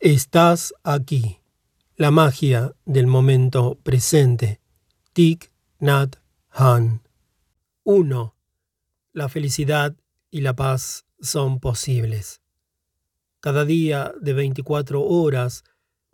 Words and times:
Estás 0.00 0.72
aquí. 0.82 1.42
La 1.94 2.10
magia 2.10 2.74
del 2.86 3.06
momento 3.06 3.78
presente. 3.82 4.58
Tik 5.12 5.52
Nat 5.78 6.16
Han. 6.48 7.02
1. 7.84 8.34
La 9.12 9.28
felicidad 9.28 9.94
y 10.30 10.40
la 10.40 10.56
paz 10.56 11.04
son 11.20 11.60
posibles. 11.60 12.40
Cada 13.40 13.66
día 13.66 14.14
de 14.18 14.32
24 14.32 15.02
horas 15.02 15.64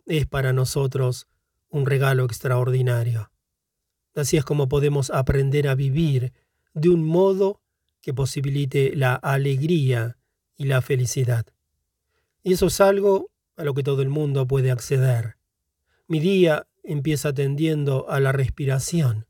es 0.05 0.25
para 0.25 0.51
nosotros 0.51 1.29
un 1.69 1.85
regalo 1.85 2.25
extraordinario. 2.25 3.31
Así 4.15 4.35
es 4.35 4.43
como 4.43 4.67
podemos 4.67 5.11
aprender 5.11 5.69
a 5.69 5.75
vivir 5.75 6.33
de 6.73 6.89
un 6.89 7.05
modo 7.05 7.61
que 8.01 8.13
posibilite 8.13 8.93
la 8.97 9.15
alegría 9.15 10.17
y 10.57 10.65
la 10.65 10.81
felicidad. 10.81 11.45
Y 12.43 12.51
eso 12.51 12.65
es 12.65 12.81
algo 12.81 13.31
a 13.57 13.63
lo 13.63 13.73
que 13.73 13.83
todo 13.83 14.01
el 14.01 14.09
mundo 14.09 14.47
puede 14.47 14.71
acceder. 14.71 15.37
Mi 16.07 16.19
día 16.19 16.67
empieza 16.83 17.33
tendiendo 17.33 18.09
a 18.09 18.19
la 18.19 18.31
respiración, 18.31 19.27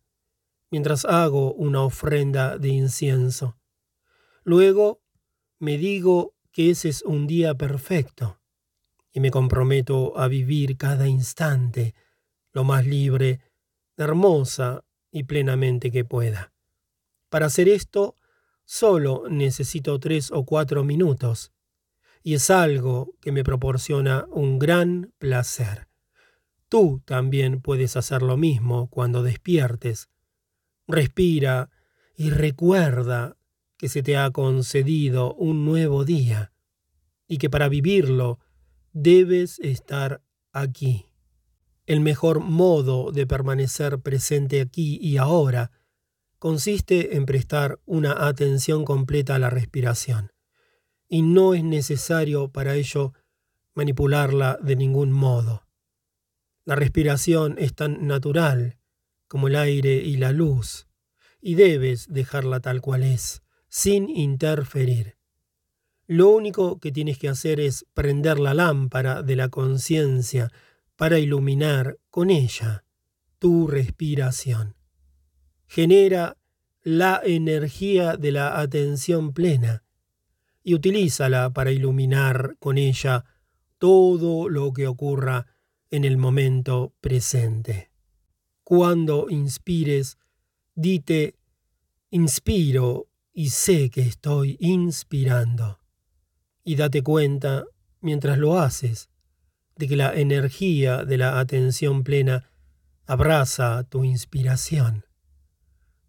mientras 0.70 1.06
hago 1.06 1.54
una 1.54 1.82
ofrenda 1.82 2.58
de 2.58 2.70
incienso. 2.70 3.58
Luego 4.44 5.02
me 5.60 5.78
digo 5.78 6.36
que 6.52 6.70
ese 6.70 6.90
es 6.90 7.02
un 7.02 7.26
día 7.26 7.56
perfecto 7.56 8.40
y 9.12 9.20
me 9.20 9.32
comprometo 9.32 10.18
a 10.20 10.28
vivir 10.28 10.78
cada 10.78 11.08
instante 11.08 11.96
lo 12.54 12.64
más 12.64 12.86
libre, 12.86 13.40
hermosa 13.98 14.84
y 15.12 15.24
plenamente 15.24 15.92
que 15.92 16.06
pueda. 16.06 16.54
Para 17.30 17.48
hacer 17.48 17.70
esto, 17.70 18.16
solo 18.66 19.24
necesito 19.30 20.00
tres 20.00 20.32
o 20.32 20.46
cuatro 20.46 20.84
minutos, 20.84 21.52
y 22.28 22.34
es 22.34 22.50
algo 22.50 23.16
que 23.22 23.32
me 23.32 23.46
proporciona 23.46 24.26
un 24.30 24.60
gran 24.60 25.14
placer. 25.18 25.88
Tú 26.68 27.02
también 27.06 27.62
puedes 27.62 27.96
hacer 27.96 28.22
lo 28.22 28.36
mismo 28.36 28.90
cuando 28.90 29.24
despiertes. 29.24 30.10
Respira 30.90 31.70
y 32.18 32.30
recuerda 32.30 33.38
que 33.78 33.88
se 33.88 34.04
te 34.04 34.18
ha 34.18 34.30
concedido 34.32 35.36
un 35.36 35.64
nuevo 35.64 36.04
día 36.04 36.52
y 37.30 37.38
que 37.38 37.50
para 37.50 37.70
vivirlo 37.70 38.40
debes 38.92 39.58
estar 39.60 40.22
aquí. 40.52 41.06
El 41.86 42.02
mejor 42.02 42.42
modo 42.42 43.14
de 43.14 43.26
permanecer 43.26 44.00
presente 44.02 44.60
aquí 44.60 45.00
y 45.02 45.16
ahora 45.16 45.72
consiste 46.40 47.16
en 47.16 47.26
prestar 47.26 47.80
una 47.86 48.28
atención 48.28 48.84
completa 48.84 49.36
a 49.36 49.40
la 49.40 49.50
respiración, 49.50 50.34
y 51.10 51.22
no 51.22 51.54
es 51.54 51.64
necesario 51.64 52.50
para 52.50 52.76
ello 52.76 53.14
manipularla 53.74 54.58
de 54.62 54.76
ningún 54.76 55.12
modo. 55.12 55.64
La 56.66 56.76
respiración 56.76 57.56
es 57.58 57.74
tan 57.74 58.08
natural 58.08 58.78
como 59.28 59.48
el 59.48 59.56
aire 59.56 59.96
y 59.96 60.18
la 60.18 60.32
luz, 60.32 60.88
y 61.40 61.56
debes 61.56 62.08
dejarla 62.12 62.60
tal 62.60 62.82
cual 62.82 63.04
es, 63.04 63.42
sin 63.70 64.10
interferir. 64.10 65.18
Lo 66.08 66.30
único 66.30 66.80
que 66.80 66.92
tienes 66.92 67.18
que 67.18 67.30
hacer 67.30 67.60
es 67.60 67.86
prender 67.94 68.40
la 68.40 68.54
lámpara 68.54 69.22
de 69.24 69.36
la 69.36 69.50
conciencia 69.50 70.52
para 70.96 71.20
iluminar 71.20 71.98
con 72.10 72.30
ella 72.30 72.86
tu 73.40 73.68
respiración. 73.68 74.76
Genera 75.68 76.38
la 76.82 77.22
energía 77.24 78.16
de 78.16 78.32
la 78.32 78.60
atención 78.60 79.34
plena 79.34 79.84
y 80.68 80.74
utilízala 80.74 81.52
para 81.52 81.72
iluminar 81.72 82.58
con 82.60 82.78
ella 82.78 83.24
todo 83.78 84.50
lo 84.50 84.74
que 84.74 84.86
ocurra 84.86 85.48
en 85.92 86.04
el 86.04 86.18
momento 86.18 86.94
presente. 87.00 87.90
Cuando 88.66 89.28
inspires, 89.30 90.18
dite, 90.76 91.38
inspiro 92.10 93.08
y 93.32 93.52
sé 93.52 93.90
que 93.90 94.02
estoy 94.02 94.58
inspirando. 94.60 95.80
Y 96.66 96.76
date 96.76 97.02
cuenta, 97.02 97.64
mientras 98.02 98.38
lo 98.38 98.60
haces, 98.60 99.10
de 99.78 99.88
que 99.88 99.96
la 99.96 100.14
energía 100.16 101.06
de 101.06 101.18
la 101.18 101.40
atención 101.40 102.04
plena 102.04 102.52
abraza 103.06 103.86
tu 103.86 104.04
inspiración, 104.04 105.06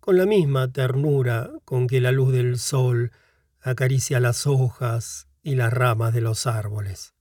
con 0.01 0.17
la 0.17 0.27
misma 0.27 0.73
ternura 0.73 1.49
con 1.65 1.87
que 1.87 2.01
la 2.01 2.11
luz 2.11 2.33
del 2.33 2.59
sol 2.59 3.13
acaricia 3.61 4.21
las 4.21 4.47
hojas 4.47 5.29
y 5.43 5.55
las 5.55 5.73
ramas 5.73 6.15
de 6.15 6.21
los 6.21 6.47
árboles. 6.47 7.15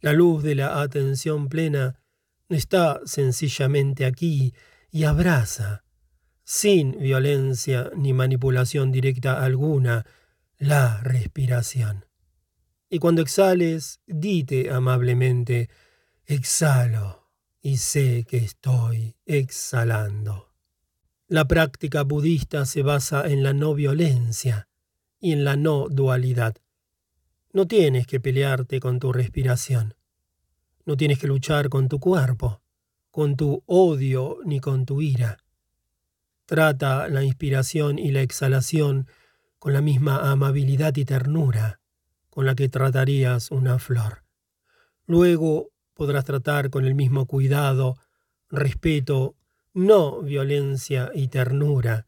La 0.00 0.12
luz 0.12 0.42
de 0.42 0.54
la 0.54 0.80
atención 0.80 1.48
plena 1.48 2.00
está 2.48 3.00
sencillamente 3.04 4.04
aquí 4.04 4.54
y 4.90 5.04
abraza, 5.04 5.84
sin 6.44 6.98
violencia 6.98 7.90
ni 7.96 8.12
manipulación 8.12 8.92
directa 8.92 9.42
alguna, 9.42 10.06
la 10.58 11.00
respiración. 11.02 12.04
Y 12.88 12.98
cuando 12.98 13.22
exhales, 13.22 14.00
dite 14.06 14.70
amablemente, 14.70 15.68
exhalo 16.24 17.30
y 17.60 17.78
sé 17.78 18.24
que 18.28 18.38
estoy 18.38 19.16
exhalando. 19.24 20.54
La 21.26 21.48
práctica 21.48 22.02
budista 22.02 22.64
se 22.64 22.82
basa 22.82 23.26
en 23.26 23.42
la 23.42 23.52
no 23.52 23.74
violencia 23.74 24.68
y 25.20 25.32
en 25.32 25.44
la 25.44 25.56
no 25.56 25.88
dualidad. 25.88 26.56
No 27.52 27.66
tienes 27.66 28.06
que 28.06 28.20
pelearte 28.20 28.80
con 28.80 28.98
tu 28.98 29.12
respiración. 29.12 29.94
No 30.84 30.96
tienes 30.96 31.18
que 31.18 31.26
luchar 31.26 31.68
con 31.68 31.88
tu 31.88 31.98
cuerpo, 31.98 32.60
con 33.10 33.36
tu 33.36 33.62
odio 33.66 34.38
ni 34.44 34.60
con 34.60 34.86
tu 34.86 35.00
ira. 35.00 35.38
Trata 36.44 37.08
la 37.08 37.24
inspiración 37.24 37.98
y 37.98 38.12
la 38.12 38.22
exhalación 38.22 39.08
con 39.58 39.72
la 39.72 39.80
misma 39.80 40.30
amabilidad 40.30 40.96
y 40.96 41.04
ternura 41.04 41.80
con 42.36 42.44
la 42.44 42.54
que 42.54 42.68
tratarías 42.68 43.50
una 43.50 43.78
flor. 43.78 44.22
Luego 45.06 45.70
podrás 45.94 46.26
tratar 46.26 46.68
con 46.68 46.84
el 46.84 46.94
mismo 46.94 47.24
cuidado, 47.24 47.96
respeto, 48.50 49.36
no 49.72 50.20
violencia 50.20 51.10
y 51.14 51.28
ternura 51.28 52.06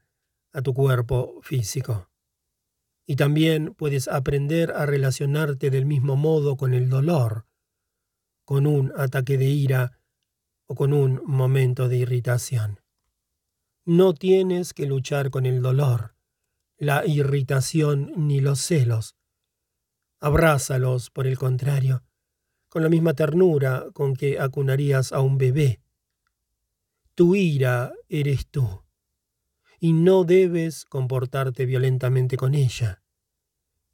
a 0.53 0.61
tu 0.61 0.75
cuerpo 0.75 1.41
físico. 1.41 2.08
Y 3.11 3.17
también 3.17 3.73
puedes 3.73 4.07
aprender 4.07 4.71
a 4.73 4.85
relacionarte 4.85 5.71
del 5.71 5.87
mismo 5.87 6.15
modo 6.15 6.59
con 6.59 6.75
el 6.75 6.91
dolor, 6.91 7.47
con 8.45 8.67
un 8.67 8.93
ataque 8.99 9.39
de 9.39 9.47
ira 9.47 9.99
o 10.67 10.75
con 10.75 10.93
un 10.93 11.23
momento 11.25 11.89
de 11.89 11.97
irritación. 11.97 12.81
No 13.87 14.13
tienes 14.13 14.75
que 14.75 14.85
luchar 14.85 15.31
con 15.31 15.47
el 15.47 15.63
dolor, 15.63 16.17
la 16.77 17.07
irritación 17.07 18.13
ni 18.15 18.41
los 18.43 18.61
celos, 18.61 19.17
Abrázalos, 20.21 21.09
por 21.09 21.27
el 21.27 21.39
contrario, 21.39 22.03
con 22.69 22.83
la 22.83 22.91
misma 22.91 23.15
ternura 23.15 23.87
con 23.95 24.17
que 24.17 24.39
acunarías 24.39 25.13
a 25.13 25.21
un 25.21 25.39
bebé. 25.39 25.81
Tu 27.15 27.37
ira 27.37 27.95
eres 28.09 28.49
tú, 28.49 28.83
y 29.81 29.93
no 29.93 30.25
debes 30.25 30.85
comportarte 30.85 31.67
violentamente 31.67 32.37
con 32.37 32.55
ella. 32.55 33.03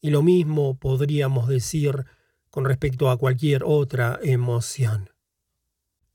Y 0.01 0.11
lo 0.11 0.23
mismo 0.23 0.79
podríamos 0.79 1.49
decir 1.49 2.05
con 2.51 2.65
respecto 2.65 3.11
a 3.11 3.17
cualquier 3.17 3.63
otra 3.65 4.19
emoción. 4.23 5.11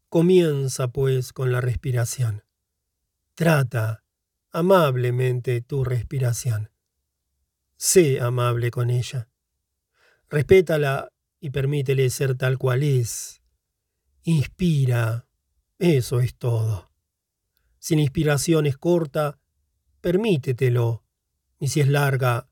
Comienza, 0.09 0.87
pues, 0.87 1.33
con 1.33 1.51
la 1.51 1.61
respiración. 1.61 2.43
Trata 3.35 4.03
amablemente 4.51 5.61
tu 5.61 5.83
respiración. 5.83 6.71
Sé 7.77 8.19
amable 8.19 8.71
con 8.71 8.89
ella. 8.89 9.29
Respétala 10.29 11.11
y 11.39 11.51
permítele 11.51 12.09
ser 12.09 12.35
tal 12.35 12.57
cual 12.57 12.83
es. 12.83 13.41
Inspira. 14.23 15.27
Eso 15.77 16.19
es 16.19 16.35
todo. 16.35 16.91
Si 17.79 17.95
la 17.95 18.01
inspiración 18.01 18.65
es 18.65 18.77
corta, 18.77 19.38
permítetelo. 20.01 21.03
Y 21.59 21.69
si 21.69 21.81
es 21.81 21.87
larga, 21.87 22.49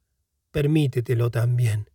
permítetelo 0.52 1.32
también. 1.32 1.90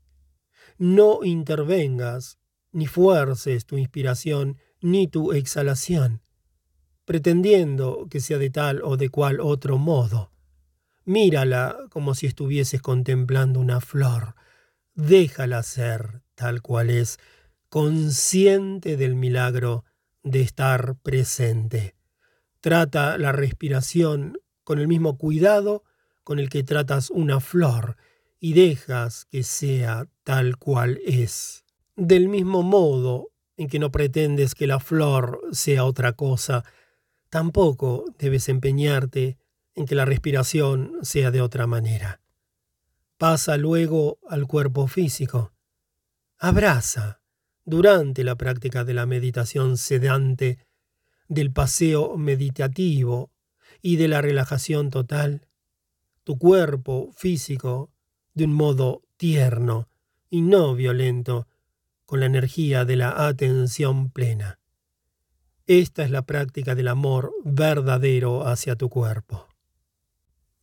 No 0.79 1.25
intervengas, 1.25 2.39
ni 2.73 2.87
fuerces 2.87 3.67
tu 3.67 3.77
inspiración, 3.77 4.59
ni 4.81 5.09
tu 5.09 5.33
exhalación, 5.33 6.23
pretendiendo 7.05 8.07
que 8.11 8.21
sea 8.21 8.39
de 8.39 8.51
tal 8.51 8.83
o 8.83 8.97
de 8.97 9.11
cual 9.11 9.41
otro 9.41 9.79
modo. 9.79 10.33
Mírala 11.05 11.77
como 11.91 12.15
si 12.15 12.27
estuvieses 12.27 12.81
contemplando 12.81 13.61
una 13.61 13.81
flor 13.81 14.35
déjala 14.95 15.63
ser 15.63 16.23
tal 16.35 16.63
cual 16.63 16.91
es, 16.91 17.19
consciente 17.69 18.97
del 18.97 19.15
milagro 19.15 19.85
de 20.23 20.43
estar 20.43 20.97
presente. 20.97 21.95
Trata 22.61 23.19
la 23.19 23.33
respiración 23.33 24.39
con 24.65 24.79
el 24.79 24.89
mismo 24.89 25.19
cuidado 25.19 25.85
con 26.25 26.39
el 26.39 26.49
que 26.49 26.63
tratas 26.63 27.11
una 27.11 27.41
flor 27.41 27.97
y 28.39 28.55
dejas 28.55 29.25
que 29.27 29.43
sea 29.43 30.07
tal 30.25 30.57
cual 30.57 31.01
es. 31.05 31.65
Del 31.97 32.29
mismo 32.29 32.63
modo, 32.63 33.29
en 33.57 33.69
que 33.69 33.79
no 33.79 33.93
pretendes 33.93 34.55
que 34.55 34.67
la 34.67 34.81
flor 34.81 35.41
sea 35.53 35.85
otra 35.85 36.15
cosa, 36.15 36.65
tampoco 37.29 38.05
debes 38.19 38.49
empeñarte 38.49 39.39
en 39.75 39.87
que 39.87 39.95
la 39.95 40.05
respiración 40.05 40.93
sea 41.03 41.31
de 41.31 41.41
otra 41.41 41.67
manera. 41.67 42.21
Pasa 43.19 43.57
luego 43.57 44.19
al 44.29 44.47
cuerpo 44.47 44.87
físico. 44.87 45.53
Abraza, 46.39 47.21
durante 47.65 48.25
la 48.25 48.37
práctica 48.37 48.85
de 48.85 48.95
la 48.95 49.07
meditación 49.07 49.77
sedante, 49.77 50.59
del 51.29 51.53
paseo 51.53 52.17
meditativo 52.17 53.32
y 53.83 53.97
de 53.97 54.09
la 54.09 54.23
relajación 54.23 54.91
total, 54.91 55.49
tu 56.25 56.39
cuerpo 56.39 57.11
físico 57.17 57.91
de 58.33 58.45
un 58.45 58.55
modo 58.55 59.03
tierno 59.17 59.89
y 60.31 60.41
no 60.41 60.75
violento, 60.75 61.47
con 62.07 62.21
la 62.21 62.27
energía 62.27 62.85
de 62.85 62.97
la 62.97 63.27
atención 63.27 64.11
plena. 64.11 64.59
Esta 65.67 66.05
es 66.05 66.11
la 66.11 66.23
práctica 66.23 66.75
del 66.75 66.89
amor 66.89 67.33
verdadero 67.45 68.47
hacia 68.47 68.77
tu 68.77 68.89
cuerpo. 68.89 69.49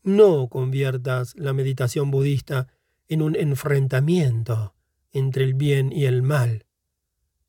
No 0.04 0.48
conviertas 0.48 1.36
la 1.36 1.54
meditación 1.54 2.12
budista 2.12 2.68
en 3.08 3.22
un 3.22 3.36
enfrentamiento 3.36 4.76
entre 5.12 5.44
el 5.44 5.56
bien 5.56 5.92
y 5.92 6.06
el 6.06 6.22
mal. 6.22 6.66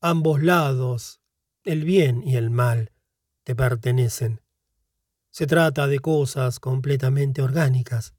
Ambos 0.00 0.42
lados, 0.42 1.20
el 1.64 1.84
bien 1.84 2.22
y 2.26 2.36
el 2.36 2.50
mal, 2.50 2.92
te 3.44 3.54
pertenecen. 3.54 4.40
Se 5.30 5.46
trata 5.46 5.86
de 5.86 6.00
cosas 6.00 6.58
completamente 6.58 7.40
orgánicas. 7.40 8.14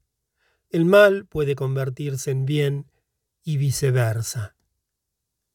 El 0.70 0.86
mal 0.86 1.26
puede 1.26 1.54
convertirse 1.54 2.30
en 2.30 2.46
bien 2.46 2.90
y 3.44 3.58
viceversa. 3.58 4.56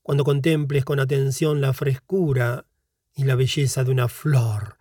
Cuando 0.04 0.24
contemples 0.24 0.86
con 0.86 1.00
atención 1.00 1.60
la 1.60 1.74
frescura 1.74 2.66
y 3.16 3.24
la 3.24 3.36
belleza 3.36 3.84
de 3.84 3.92
una 3.92 4.08
flor, 4.08 4.78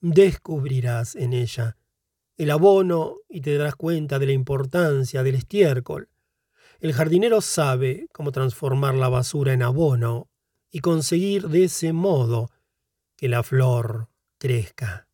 descubrirás 0.00 1.16
en 1.16 1.32
ella 1.32 1.76
el 2.36 2.52
abono 2.52 3.16
y 3.28 3.40
te 3.40 3.56
darás 3.56 3.74
cuenta 3.74 4.20
de 4.20 4.26
la 4.26 4.32
importancia 4.32 5.24
del 5.24 5.34
estiércol. 5.34 6.08
El 6.78 6.92
jardinero 6.92 7.40
sabe 7.40 8.06
cómo 8.12 8.30
transformar 8.30 8.94
la 8.94 9.08
basura 9.08 9.52
en 9.52 9.62
abono 9.62 10.28
y 10.70 10.78
conseguir 10.78 11.48
de 11.48 11.64
ese 11.64 11.92
modo 11.92 12.50
que 13.16 13.28
la 13.28 13.42
flor 13.42 14.08
crezca. 14.38 15.07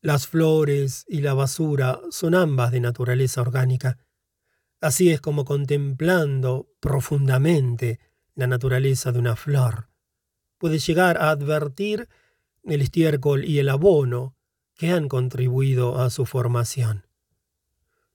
Las 0.00 0.26
flores 0.26 1.04
y 1.08 1.20
la 1.20 1.34
basura 1.34 2.00
son 2.10 2.34
ambas 2.34 2.70
de 2.70 2.80
naturaleza 2.80 3.40
orgánica. 3.40 3.98
Así 4.80 5.10
es 5.10 5.20
como 5.20 5.44
contemplando 5.44 6.68
profundamente 6.80 7.98
la 8.34 8.46
naturaleza 8.46 9.10
de 9.10 9.18
una 9.18 9.34
flor, 9.34 9.88
puedes 10.58 10.86
llegar 10.86 11.18
a 11.18 11.30
advertir 11.30 12.08
el 12.64 12.82
estiércol 12.82 13.44
y 13.44 13.58
el 13.58 13.68
abono 13.68 14.36
que 14.74 14.90
han 14.90 15.08
contribuido 15.08 15.98
a 15.98 16.10
su 16.10 16.26
formación. 16.26 17.06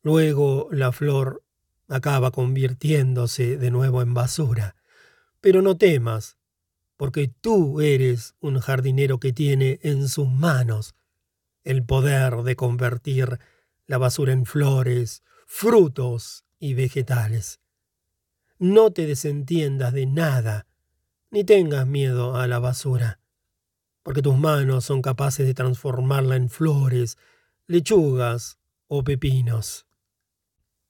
Luego 0.01 0.69
la 0.71 0.91
flor 0.91 1.43
acaba 1.87 2.31
convirtiéndose 2.31 3.57
de 3.57 3.71
nuevo 3.71 4.01
en 4.01 4.13
basura. 4.13 4.75
Pero 5.41 5.61
no 5.61 5.77
temas, 5.77 6.37
porque 6.95 7.27
tú 7.27 7.81
eres 7.81 8.35
un 8.39 8.59
jardinero 8.59 9.19
que 9.19 9.33
tiene 9.33 9.79
en 9.83 10.07
sus 10.07 10.29
manos 10.29 10.95
el 11.63 11.85
poder 11.85 12.43
de 12.43 12.55
convertir 12.55 13.39
la 13.87 13.97
basura 13.97 14.33
en 14.33 14.45
flores, 14.45 15.23
frutos 15.45 16.45
y 16.59 16.73
vegetales. 16.73 17.59
No 18.59 18.91
te 18.91 19.05
desentiendas 19.05 19.93
de 19.93 20.05
nada, 20.05 20.67
ni 21.31 21.43
tengas 21.43 21.87
miedo 21.87 22.35
a 22.35 22.47
la 22.47 22.59
basura 22.59 23.19
porque 24.03 24.21
tus 24.21 24.37
manos 24.37 24.85
son 24.85 25.01
capaces 25.01 25.47
de 25.47 25.53
transformarla 25.53 26.35
en 26.35 26.49
flores, 26.49 27.17
lechugas 27.67 28.59
o 28.87 29.03
pepinos. 29.03 29.87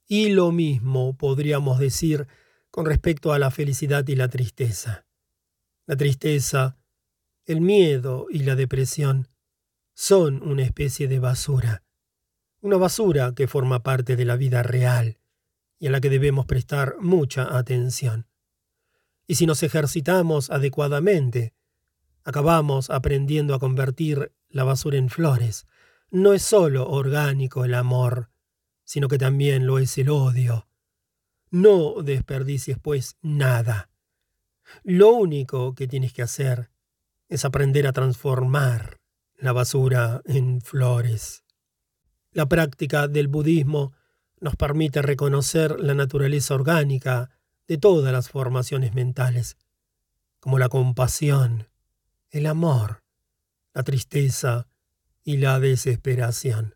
Y 0.07 0.29
lo 0.29 0.51
mismo 0.51 1.15
podríamos 1.15 1.79
decir 1.79 2.27
con 2.71 2.85
respecto 2.85 3.31
a 3.31 3.39
la 3.39 3.51
felicidad 3.51 4.05
y 4.07 4.15
la 4.15 4.27
tristeza. 4.27 5.05
La 5.85 5.95
tristeza, 5.95 6.77
el 7.45 7.61
miedo 7.61 8.25
y 8.29 8.39
la 8.39 8.55
depresión 8.55 9.29
son 9.93 10.41
una 10.43 10.63
especie 10.63 11.07
de 11.07 11.19
basura, 11.19 11.83
una 12.61 12.77
basura 12.77 13.33
que 13.35 13.47
forma 13.47 13.83
parte 13.83 14.15
de 14.15 14.25
la 14.25 14.35
vida 14.35 14.63
real 14.63 15.19
y 15.79 15.87
a 15.87 15.91
la 15.91 16.01
que 16.01 16.09
debemos 16.09 16.45
prestar 16.45 16.95
mucha 16.99 17.57
atención. 17.57 18.27
Y 19.27 19.35
si 19.35 19.45
nos 19.45 19.63
ejercitamos 19.63 20.49
adecuadamente, 20.49 21.53
Acabamos 22.25 22.89
aprendiendo 22.89 23.53
a 23.53 23.59
convertir 23.59 24.33
la 24.49 24.63
basura 24.63 24.97
en 24.97 25.09
flores. 25.09 25.67
No 26.09 26.33
es 26.33 26.41
solo 26.41 26.89
orgánico 26.89 27.65
el 27.65 27.73
amor, 27.73 28.29
sino 28.85 29.09
que 29.09 29.17
también 29.17 29.67
lo 29.67 29.77
es 29.77 29.97
el 29.97 30.09
odio. 30.09 30.67
No 31.49 32.01
desperdicies, 32.01 32.77
pues, 32.81 33.17
nada. 33.21 33.89
Lo 34.83 35.09
único 35.09 35.75
que 35.75 35.87
tienes 35.87 36.13
que 36.13 36.21
hacer 36.21 36.71
es 37.27 37.43
aprender 37.43 37.87
a 37.87 37.93
transformar 37.93 39.01
la 39.37 39.51
basura 39.51 40.21
en 40.25 40.61
flores. 40.61 41.43
La 42.31 42.47
práctica 42.47 43.07
del 43.07 43.27
budismo 43.27 43.93
nos 44.39 44.55
permite 44.55 45.01
reconocer 45.01 45.79
la 45.79 45.93
naturaleza 45.93 46.55
orgánica 46.55 47.29
de 47.67 47.77
todas 47.77 48.11
las 48.11 48.29
formaciones 48.29 48.93
mentales, 48.93 49.57
como 50.39 50.59
la 50.59 50.69
compasión, 50.69 51.69
el 52.29 52.45
amor, 52.47 53.03
la 53.73 53.83
tristeza 53.83 54.67
y 55.23 55.37
la 55.37 55.59
desesperación. 55.59 56.75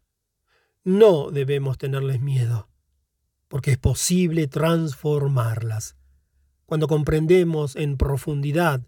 No 0.84 1.32
debemos 1.32 1.78
tenerles 1.78 2.22
miedo, 2.22 2.70
porque 3.48 3.72
es 3.72 3.78
posible 3.78 4.48
transformarlas. 4.48 5.98
Cuando 6.66 6.88
comprendemos 6.88 7.76
en 7.76 7.98
profundidad 7.98 8.86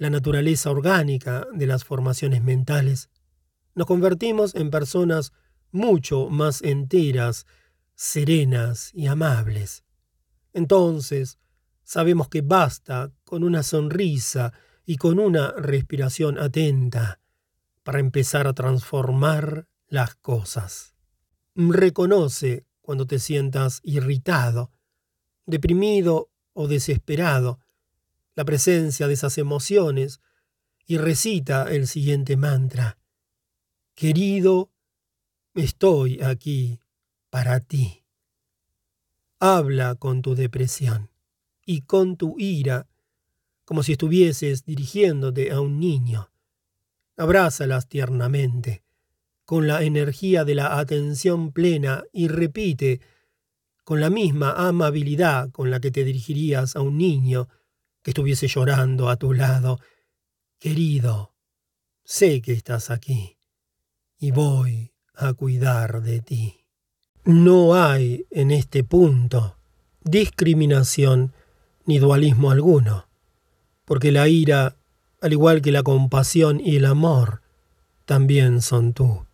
la 0.00 0.08
naturaleza 0.08 0.70
orgánica 0.70 1.46
de 1.52 1.66
las 1.66 1.84
formaciones 1.84 2.42
mentales, 2.42 3.10
nos 3.74 3.86
convertimos 3.86 4.54
en 4.54 4.70
personas 4.70 5.34
mucho 5.72 6.30
más 6.30 6.62
enteras, 6.62 7.44
serenas 7.94 8.92
y 8.94 9.08
amables. 9.08 9.84
Entonces, 10.54 11.38
sabemos 11.82 12.30
que 12.30 12.40
basta 12.40 13.12
con 13.26 13.44
una 13.44 13.62
sonrisa 13.62 14.54
y 14.86 14.96
con 14.96 15.18
una 15.18 15.52
respiración 15.52 16.38
atenta 16.38 17.20
para 17.82 18.00
empezar 18.00 18.46
a 18.46 18.54
transformar 18.54 19.68
las 19.86 20.14
cosas. 20.14 20.94
Reconoce 21.54 22.64
cuando 22.80 23.06
te 23.06 23.18
sientas 23.18 23.80
irritado, 23.82 24.72
deprimido 25.44 26.30
o 26.54 26.68
desesperado, 26.68 27.60
la 28.40 28.46
presencia 28.46 29.06
de 29.06 29.12
esas 29.12 29.36
emociones 29.36 30.22
y 30.86 30.96
recita 30.96 31.70
el 31.70 31.86
siguiente 31.86 32.38
mantra. 32.38 32.96
Querido, 33.94 34.70
estoy 35.54 36.22
aquí 36.22 36.80
para 37.28 37.60
ti. 37.60 38.02
Habla 39.40 39.94
con 39.96 40.22
tu 40.22 40.34
depresión 40.34 41.10
y 41.66 41.82
con 41.82 42.16
tu 42.16 42.36
ira 42.38 42.88
como 43.66 43.82
si 43.82 43.92
estuvieses 43.92 44.64
dirigiéndote 44.64 45.50
a 45.52 45.60
un 45.60 45.78
niño. 45.78 46.30
Abrázalas 47.18 47.88
tiernamente, 47.88 48.82
con 49.44 49.66
la 49.66 49.82
energía 49.82 50.46
de 50.46 50.54
la 50.54 50.78
atención 50.78 51.52
plena 51.52 52.04
y 52.10 52.28
repite, 52.28 53.02
con 53.84 54.00
la 54.00 54.08
misma 54.08 54.52
amabilidad 54.66 55.50
con 55.50 55.70
la 55.70 55.78
que 55.78 55.90
te 55.90 56.04
dirigirías 56.04 56.74
a 56.74 56.80
un 56.80 56.96
niño 56.96 57.46
que 58.02 58.10
estuviese 58.10 58.46
llorando 58.48 59.08
a 59.08 59.16
tu 59.16 59.32
lado, 59.32 59.80
querido, 60.58 61.34
sé 62.04 62.42
que 62.42 62.52
estás 62.52 62.90
aquí 62.90 63.38
y 64.18 64.30
voy 64.30 64.92
a 65.14 65.32
cuidar 65.34 66.02
de 66.02 66.20
ti. 66.20 66.66
No 67.24 67.74
hay 67.74 68.26
en 68.30 68.50
este 68.50 68.84
punto 68.84 69.56
discriminación 70.02 71.34
ni 71.84 71.98
dualismo 71.98 72.50
alguno 72.50 73.10
porque 73.90 74.12
la 74.12 74.28
ira, 74.28 74.76
al 75.20 75.32
igual 75.32 75.62
que 75.62 75.72
la 75.72 75.82
compasión 75.82 76.60
y 76.60 76.76
el 76.76 76.84
amor, 76.84 77.42
también 78.04 78.62
son 78.62 78.92
tú. 78.92 79.26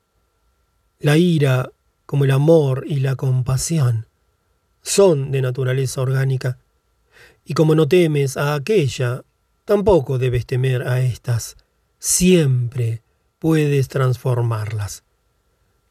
La 0.98 1.18
ira, 1.18 1.72
como 2.06 2.24
el 2.24 2.30
amor 2.30 2.86
y 2.88 3.00
la 3.00 3.16
compasión, 3.16 4.06
son 4.80 5.30
de 5.30 5.42
naturaleza 5.42 6.00
orgánica, 6.00 6.56
y 7.46 7.54
como 7.54 7.76
no 7.76 7.86
temes 7.86 8.36
a 8.36 8.54
aquella, 8.54 9.22
tampoco 9.64 10.18
debes 10.18 10.46
temer 10.46 10.82
a 10.86 11.00
estas. 11.00 11.56
Siempre 12.00 13.02
puedes 13.38 13.86
transformarlas. 13.86 15.04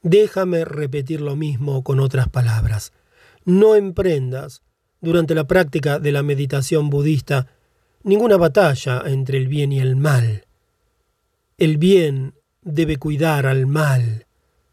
Déjame 0.01 0.65
repetir 0.65 1.21
lo 1.21 1.37
mismo 1.37 1.81
con 1.81 2.01
otras 2.01 2.27
palabras. 2.27 2.91
No 3.45 3.75
emprendas, 3.75 4.63
durante 4.99 5.33
la 5.33 5.47
práctica 5.47 5.97
de 5.97 6.11
la 6.11 6.23
meditación 6.23 6.89
budista, 6.89 7.47
ninguna 8.03 8.35
batalla 8.35 9.03
entre 9.05 9.37
el 9.37 9.47
bien 9.47 9.71
y 9.71 9.79
el 9.79 9.95
mal. 9.95 10.45
El 11.57 11.77
bien 11.77 12.35
debe 12.61 12.97
cuidar 12.97 13.45
al 13.45 13.65
mal, 13.65 14.25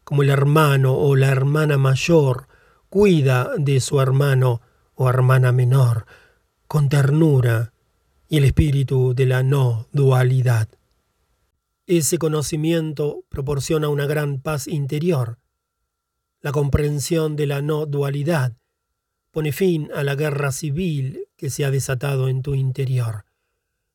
como 0.03 0.21
el 0.21 0.29
hermano 0.29 0.95
o 0.95 1.15
la 1.15 1.29
hermana 1.29 1.77
mayor 1.77 2.47
cuida 2.89 3.51
de 3.57 3.79
su 3.79 4.01
hermano 4.01 4.61
o 4.95 5.09
hermana 5.09 5.51
menor, 5.51 6.05
con 6.73 6.89
ternura 6.89 7.71
y 8.27 8.37
el 8.37 8.45
espíritu 8.45 9.13
de 9.13 9.27
la 9.27 9.43
no 9.43 9.87
dualidad. 9.91 10.67
Ese 11.85 12.17
conocimiento 12.17 13.25
proporciona 13.29 13.89
una 13.89 14.07
gran 14.07 14.41
paz 14.41 14.67
interior. 14.67 15.37
La 16.41 16.51
comprensión 16.51 17.35
de 17.35 17.45
la 17.45 17.61
no 17.61 17.85
dualidad 17.85 18.57
pone 19.29 19.51
fin 19.51 19.91
a 19.93 20.01
la 20.01 20.15
guerra 20.15 20.51
civil 20.51 21.27
que 21.37 21.51
se 21.51 21.63
ha 21.63 21.69
desatado 21.69 22.27
en 22.27 22.41
tu 22.41 22.55
interior. 22.55 23.25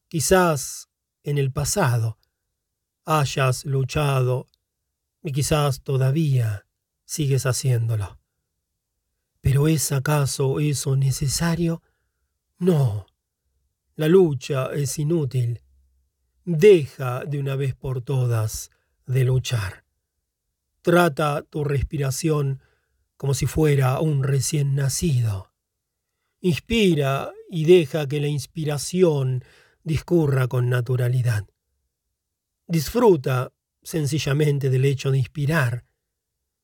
Quizás 0.06 0.88
en 1.24 1.36
el 1.36 1.50
pasado 1.50 2.16
hayas 3.04 3.64
luchado 3.64 4.46
y 5.24 5.32
quizás 5.32 5.80
todavía 5.80 6.64
sigues 7.04 7.44
haciéndolo. 7.44 8.20
Pero 9.40 9.66
¿es 9.66 9.90
acaso 9.90 10.60
eso 10.60 10.94
necesario? 10.94 11.82
No. 12.58 13.06
La 13.94 14.08
lucha 14.08 14.72
es 14.72 14.98
inútil. 14.98 15.62
Deja 16.44 17.24
de 17.24 17.38
una 17.38 17.54
vez 17.54 17.74
por 17.74 18.02
todas 18.02 18.70
de 19.06 19.24
luchar. 19.24 19.84
Trata 20.82 21.42
tu 21.42 21.62
respiración 21.62 22.60
como 23.16 23.34
si 23.34 23.46
fuera 23.46 24.00
un 24.00 24.24
recién 24.24 24.74
nacido. 24.74 25.52
Inspira 26.40 27.32
y 27.50 27.64
deja 27.64 28.06
que 28.06 28.20
la 28.20 28.28
inspiración 28.28 29.44
discurra 29.82 30.48
con 30.48 30.68
naturalidad. 30.68 31.46
Disfruta 32.66 33.52
sencillamente 33.82 34.68
del 34.68 34.84
hecho 34.84 35.10
de 35.10 35.18
inspirar. 35.18 35.84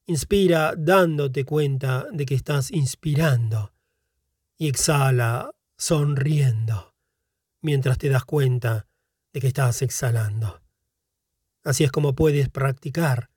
Inspira 0.06 0.74
dándote 0.76 1.44
cuenta 1.44 2.06
de 2.12 2.26
que 2.26 2.34
estás 2.34 2.70
inspirando 2.70 3.72
y 4.58 4.68
exhala 4.68 5.50
sonriendo 5.84 6.94
mientras 7.60 7.98
te 7.98 8.08
das 8.08 8.24
cuenta 8.24 8.86
de 9.34 9.40
que 9.42 9.48
estás 9.48 9.82
exhalando. 9.82 10.62
Así 11.62 11.84
es 11.84 11.92
como 11.92 12.14
puedes 12.14 12.48
practicar. 12.48 13.28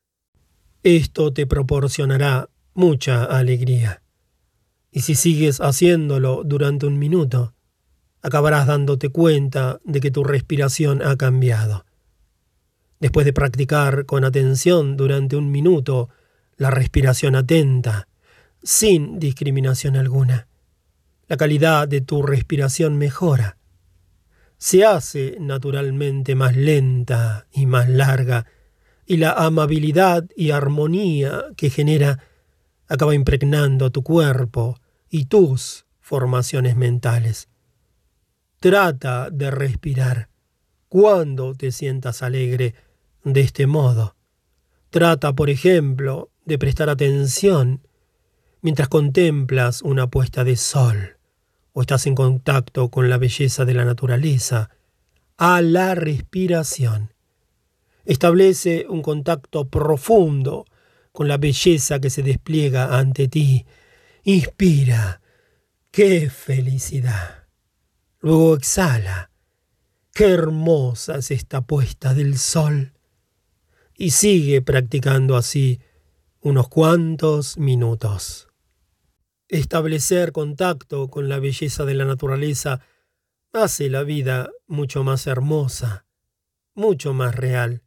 Esto 0.82 1.34
te 1.34 1.46
proporcionará 1.46 2.50
mucha 2.74 3.26
alegría. 3.26 4.02
Y 4.92 5.02
si 5.02 5.16
sigues 5.16 5.60
haciéndolo 5.60 6.44
durante 6.46 6.86
un 6.86 6.98
minuto, 6.98 7.54
acabarás 8.22 8.66
dándote 8.66 9.10
cuenta 9.10 9.82
de 9.84 10.00
que 10.00 10.12
tu 10.12 10.24
respiración 10.24 11.02
ha 11.02 11.18
cambiado. 11.18 11.86
Después 13.02 13.26
de 13.26 13.34
practicar 13.34 14.06
con 14.06 14.24
atención 14.24 14.96
durante 14.96 15.36
un 15.36 15.52
minuto 15.52 16.08
la 16.56 16.72
respiración 16.72 17.36
atenta, 17.36 18.08
sin 18.64 19.20
discriminación 19.20 19.98
alguna, 19.98 20.47
la 21.28 21.38
calidad 21.38 21.88
de 21.88 22.02
tu 22.02 22.24
respiración 22.24 22.98
mejora. 22.98 23.58
Se 24.58 24.86
hace 24.86 25.38
naturalmente 25.40 26.36
más 26.36 26.56
lenta 26.56 27.48
y 27.52 27.66
más 27.66 27.90
larga, 27.90 28.46
y 29.06 29.18
la 29.18 29.32
amabilidad 29.32 30.26
y 30.36 30.52
armonía 30.52 31.46
que 31.56 31.70
genera 31.70 32.20
acaba 32.88 33.14
impregnando 33.14 33.92
tu 33.92 34.04
cuerpo 34.04 34.80
y 35.10 35.26
tus 35.26 35.86
formaciones 36.00 36.76
mentales. 36.76 37.50
Trata 38.60 39.30
de 39.30 39.52
respirar 39.52 40.30
cuando 40.90 41.54
te 41.54 41.72
sientas 41.72 42.24
alegre 42.24 42.74
de 43.24 43.42
este 43.42 43.68
modo. 43.68 44.16
Trata, 44.90 45.34
por 45.34 45.50
ejemplo, 45.50 46.32
de 46.46 46.58
prestar 46.58 46.90
atención 46.90 47.86
mientras 48.62 48.88
contemplas 48.88 49.82
una 49.82 50.08
puesta 50.08 50.44
de 50.44 50.56
sol 50.56 51.17
o 51.78 51.82
estás 51.82 52.08
en 52.08 52.16
contacto 52.16 52.90
con 52.90 53.08
la 53.08 53.20
belleza 53.20 53.64
de 53.64 53.76
la 53.76 53.86
naturaleza, 53.86 54.72
a 55.38 55.62
la 55.62 55.94
respiración. 55.94 57.14
Establece 58.04 58.88
un 58.90 59.04
contacto 59.04 59.70
profundo 59.70 60.66
con 61.12 61.28
la 61.28 61.38
belleza 61.38 62.00
que 62.00 62.10
se 62.10 62.24
despliega 62.24 62.98
ante 62.98 63.28
ti. 63.28 63.68
Inspira. 64.24 65.22
¡Qué 65.92 66.32
felicidad! 66.32 67.44
Luego 68.22 68.56
exhala. 68.56 69.30
¡Qué 70.12 70.32
hermosa 70.32 71.18
es 71.18 71.30
esta 71.30 71.62
puesta 71.62 72.16
del 72.16 72.40
sol! 72.40 72.94
Y 73.96 74.10
sigue 74.10 74.64
practicando 74.64 75.38
así 75.38 75.80
unos 76.42 76.70
cuantos 76.70 77.60
minutos. 77.60 78.47
Establecer 79.50 80.34
contacto 80.34 81.08
con 81.10 81.30
la 81.30 81.40
belleza 81.40 81.86
de 81.86 81.94
la 81.94 82.04
naturaleza 82.04 82.82
hace 83.54 83.90
la 83.90 84.04
vida 84.04 84.50
mucho 84.68 85.06
más 85.06 85.26
hermosa, 85.26 86.06
mucho 86.74 87.14
más 87.14 87.34
real 87.34 87.82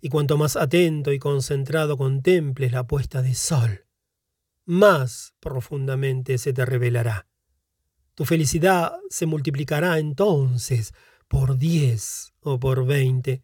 y 0.00 0.10
cuanto 0.10 0.36
más 0.36 0.54
atento 0.54 1.12
y 1.12 1.18
concentrado 1.18 1.96
contemples 1.96 2.70
la 2.70 2.86
puesta 2.86 3.20
de 3.20 3.34
sol, 3.34 3.86
más 4.64 5.34
profundamente 5.40 6.38
se 6.38 6.52
te 6.52 6.64
revelará. 6.64 7.26
Tu 8.14 8.24
felicidad 8.24 8.92
se 9.10 9.26
multiplicará 9.26 9.98
entonces 9.98 10.94
por 11.26 11.58
diez 11.58 12.32
o 12.38 12.60
por 12.60 12.86
veinte. 12.86 13.42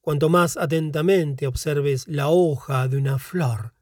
Cuanto 0.00 0.28
más 0.28 0.56
atentamente 0.56 1.46
observes 1.46 2.08
la 2.08 2.28
hoja 2.28 2.88
de 2.88 2.96
una 2.96 3.20
flor 3.20 3.77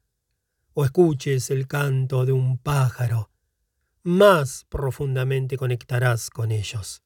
o 0.78 0.84
escuches 0.84 1.50
el 1.50 1.66
canto 1.66 2.26
de 2.26 2.32
un 2.32 2.58
pájaro, 2.58 3.30
más 4.02 4.66
profundamente 4.68 5.56
conectarás 5.56 6.28
con 6.28 6.52
ellos. 6.52 7.02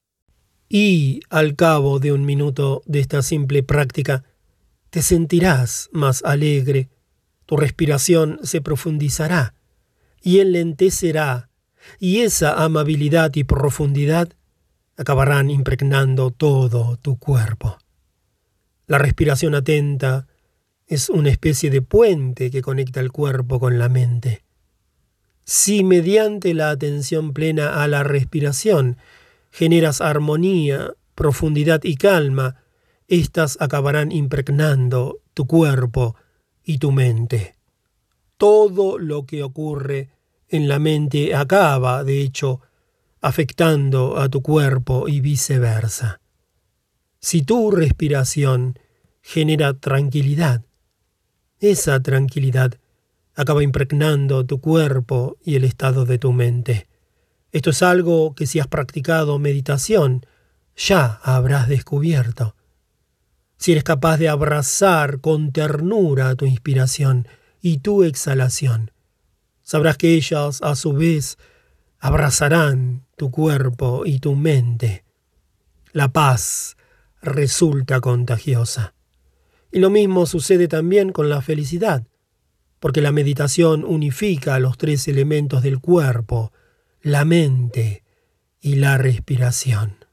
Y 0.69 1.21
al 1.31 1.55
cabo 1.55 2.01
de 2.01 2.11
un 2.11 2.25
minuto 2.25 2.83
de 2.87 2.99
esta 2.99 3.23
simple 3.23 3.63
práctica, 3.63 4.25
te 4.91 5.03
sentirás 5.03 5.89
más 5.93 6.25
alegre, 6.25 6.89
tu 7.47 7.57
respiración 7.57 8.41
se 8.43 8.61
profundizará 8.61 9.55
y 10.21 10.41
enlentecerá, 10.41 11.49
y 12.01 12.23
esa 12.23 12.65
amabilidad 12.65 13.31
y 13.37 13.45
profundidad 13.45 14.31
acabarán 14.97 15.49
impregnando 15.49 16.33
todo 16.33 16.97
tu 16.97 17.21
cuerpo. 17.21 17.79
La 18.89 18.99
respiración 18.99 19.55
atenta 19.55 20.27
es 20.91 21.09
una 21.09 21.31
especie 21.31 21.71
de 21.71 21.83
puente 21.83 22.51
que 22.51 22.63
conecta 22.63 22.99
el 22.99 23.13
cuerpo 23.13 23.61
con 23.61 23.79
la 23.79 23.89
mente. 23.89 24.43
Si 25.45 25.85
mediante 25.85 26.53
la 26.53 26.71
atención 26.71 27.33
plena 27.33 27.85
a 27.85 27.87
la 27.87 28.03
respiración 28.03 28.97
generas 29.53 30.01
armonía, 30.01 30.93
profundidad 31.15 31.85
y 31.85 31.95
calma, 31.95 32.57
éstas 33.07 33.57
acabarán 33.61 34.11
impregnando 34.11 35.21
tu 35.33 35.47
cuerpo 35.47 36.17
y 36.65 36.79
tu 36.79 36.91
mente. 36.91 37.55
Todo 38.37 38.99
lo 38.99 39.27
que 39.27 39.45
ocurre 39.45 40.11
en 40.49 40.67
la 40.67 40.81
mente 40.81 41.37
acaba, 41.37 42.03
de 42.03 42.21
hecho, 42.21 42.63
afectando 43.21 44.19
a 44.19 44.29
tu 44.29 44.43
cuerpo 44.43 45.07
y 45.07 45.21
viceversa. 45.21 46.21
Si 47.21 47.43
tu 47.43 47.71
respiración 47.71 48.77
genera 49.23 49.75
tranquilidad, 49.75 50.65
esa 51.61 52.01
tranquilidad 52.01 52.75
acaba 53.35 53.63
impregnando 53.63 54.45
tu 54.45 54.61
cuerpo 54.61 55.37
y 55.45 55.57
el 55.57 55.65
estado 55.65 56.05
de 56.05 56.19
tu 56.19 56.33
mente. 56.33 56.89
Esto 57.53 57.71
es 57.71 57.83
algo 57.83 58.35
que 58.35 58.47
si 58.47 58.61
has 58.61 58.67
practicado 58.67 59.39
meditación, 59.39 60.27
ya 60.77 61.21
habrás 61.23 61.69
descubierto 61.69 62.55
si 63.61 63.73
eres 63.73 63.85
capaz 63.85 64.17
de 64.17 64.31
abrazar 64.31 65.21
con 65.21 65.53
ternura 65.53 66.35
tu 66.35 66.47
inspiración 66.47 67.29
y 67.61 67.79
tu 67.79 68.05
exhalación. 68.05 68.91
Sabrás 69.63 69.99
que 69.99 70.15
ellas, 70.15 70.63
a 70.63 70.75
su 70.75 70.95
vez, 70.95 71.37
abrazarán 71.99 73.05
tu 73.19 73.31
cuerpo 73.31 74.07
y 74.07 74.19
tu 74.19 74.35
mente. 74.35 75.05
La 75.93 76.09
paz 76.09 76.79
resulta 77.21 78.01
contagiosa. 78.01 78.95
Y 79.73 79.79
lo 79.79 79.91
mismo 79.91 80.27
sucede 80.27 80.69
también 80.69 81.13
con 81.13 81.29
la 81.29 81.43
felicidad, 81.43 82.07
porque 82.81 83.01
la 83.01 83.13
meditación 83.13 83.85
unifica 83.85 84.59
los 84.59 84.79
tres 84.79 85.07
elementos 85.07 85.63
del 85.63 85.81
cuerpo, 85.81 86.53
la 87.03 87.25
mente 87.25 88.05
y 88.61 88.77
la 88.77 88.99
respiración. 88.99 90.05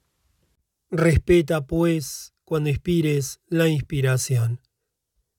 Respeta, 0.89 1.65
pues, 1.65 2.33
cuando 2.43 2.69
inspires 2.69 3.41
la 3.47 3.67
inspiración. 3.67 4.61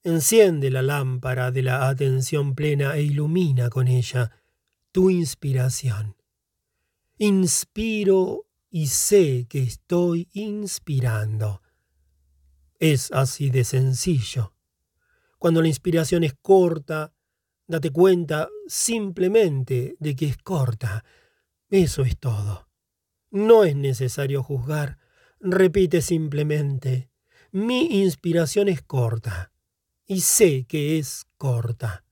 Enciende 0.05 0.71
la 0.71 0.83
lámpara 0.83 1.51
de 1.51 1.63
la 1.63 1.89
atención 1.89 2.55
plena 2.55 2.97
e 2.97 3.03
ilumina 3.03 3.71
con 3.71 3.89
ella 3.89 4.31
tu 4.93 5.11
inspiración. 5.11 6.17
Inspiro 7.19 8.47
y 8.71 8.89
sé 8.89 9.47
que 9.49 9.63
estoy 9.63 10.29
inspirando. 10.33 11.63
Es 12.79 13.11
así 13.13 13.51
de 13.51 13.65
sencillo. 13.65 14.55
Cuando 15.39 15.63
la 15.63 15.69
inspiración 15.69 16.25
es 16.25 16.35
corta, 16.35 17.13
date 17.67 17.91
cuenta 17.91 18.49
simplemente 18.67 19.97
de 19.99 20.17
que 20.17 20.27
es 20.27 20.39
corta. 20.39 21.05
Eso 21.71 22.03
es 22.03 22.19
todo. 22.19 22.69
No 23.31 23.65
es 23.65 23.77
necesario 23.77 24.43
juzgar. 24.43 24.99
Repite 25.41 26.03
simplemente, 26.03 27.11
mi 27.53 28.03
inspiración 28.03 28.69
es 28.69 28.83
corta 28.83 29.53
y 30.07 30.21
sé 30.23 30.65
que 30.65 30.99
es 30.99 31.27
corta. 31.37 32.05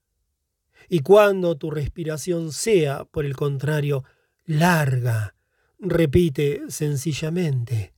Y 0.88 1.00
cuando 1.00 1.56
tu 1.56 1.70
respiración 1.70 2.52
sea, 2.52 3.04
por 3.04 3.24
el 3.24 3.34
contrario, 3.34 4.04
larga, 4.44 5.34
repite 5.80 6.62
sencillamente, 6.68 7.95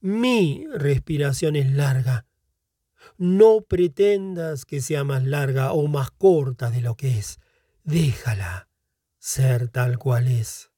mi 0.00 0.66
respiración 0.72 1.56
es 1.56 1.70
larga. 1.70 2.26
No 3.16 3.62
pretendas 3.62 4.64
que 4.64 4.80
sea 4.80 5.04
más 5.04 5.24
larga 5.24 5.72
o 5.72 5.86
más 5.88 6.10
corta 6.10 6.70
de 6.70 6.80
lo 6.80 6.96
que 6.96 7.18
es. 7.18 7.40
Déjala 7.82 8.68
ser 9.18 9.68
tal 9.68 9.98
cual 9.98 10.28
es. 10.28 10.70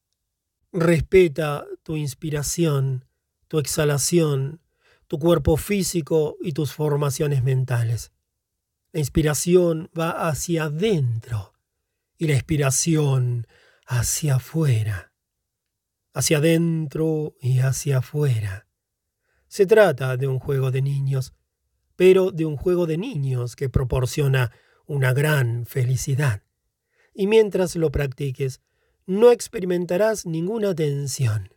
Respeta 0.71 1.65
tu 1.83 1.97
inspiración, 1.97 3.05
tu 3.47 3.59
exhalación, 3.59 4.61
tu 5.07 5.19
cuerpo 5.19 5.57
físico 5.57 6.37
y 6.41 6.53
tus 6.53 6.73
formaciones 6.73 7.43
mentales. 7.43 8.11
La 8.93 9.01
inspiración 9.01 9.89
va 9.97 10.29
hacia 10.29 10.63
adentro 10.63 11.53
y 12.17 12.27
la 12.27 12.33
expiración 12.33 13.47
hacia 13.85 14.35
afuera. 14.35 15.13
Hacia 16.13 16.37
adentro 16.37 17.35
y 17.41 17.59
hacia 17.59 17.99
afuera. 17.99 18.67
Se 19.51 19.65
trata 19.65 20.15
de 20.15 20.27
un 20.27 20.39
juego 20.39 20.71
de 20.71 20.81
niños, 20.81 21.33
pero 21.97 22.31
de 22.31 22.45
un 22.45 22.55
juego 22.55 22.87
de 22.87 22.97
niños 22.97 23.57
que 23.57 23.67
proporciona 23.67 24.53
una 24.85 25.11
gran 25.11 25.65
felicidad. 25.65 26.43
Y 27.13 27.27
mientras 27.27 27.75
lo 27.75 27.91
practiques, 27.91 28.61
no 29.05 29.29
experimentarás 29.29 30.25
ninguna 30.25 30.73
tensión. 30.73 31.53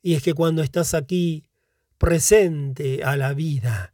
Y 0.00 0.14
es 0.14 0.22
que 0.22 0.32
cuando 0.32 0.62
estás 0.62 0.94
aquí, 0.94 1.44
presente 1.98 3.04
a 3.04 3.18
la 3.18 3.34
vida, 3.34 3.92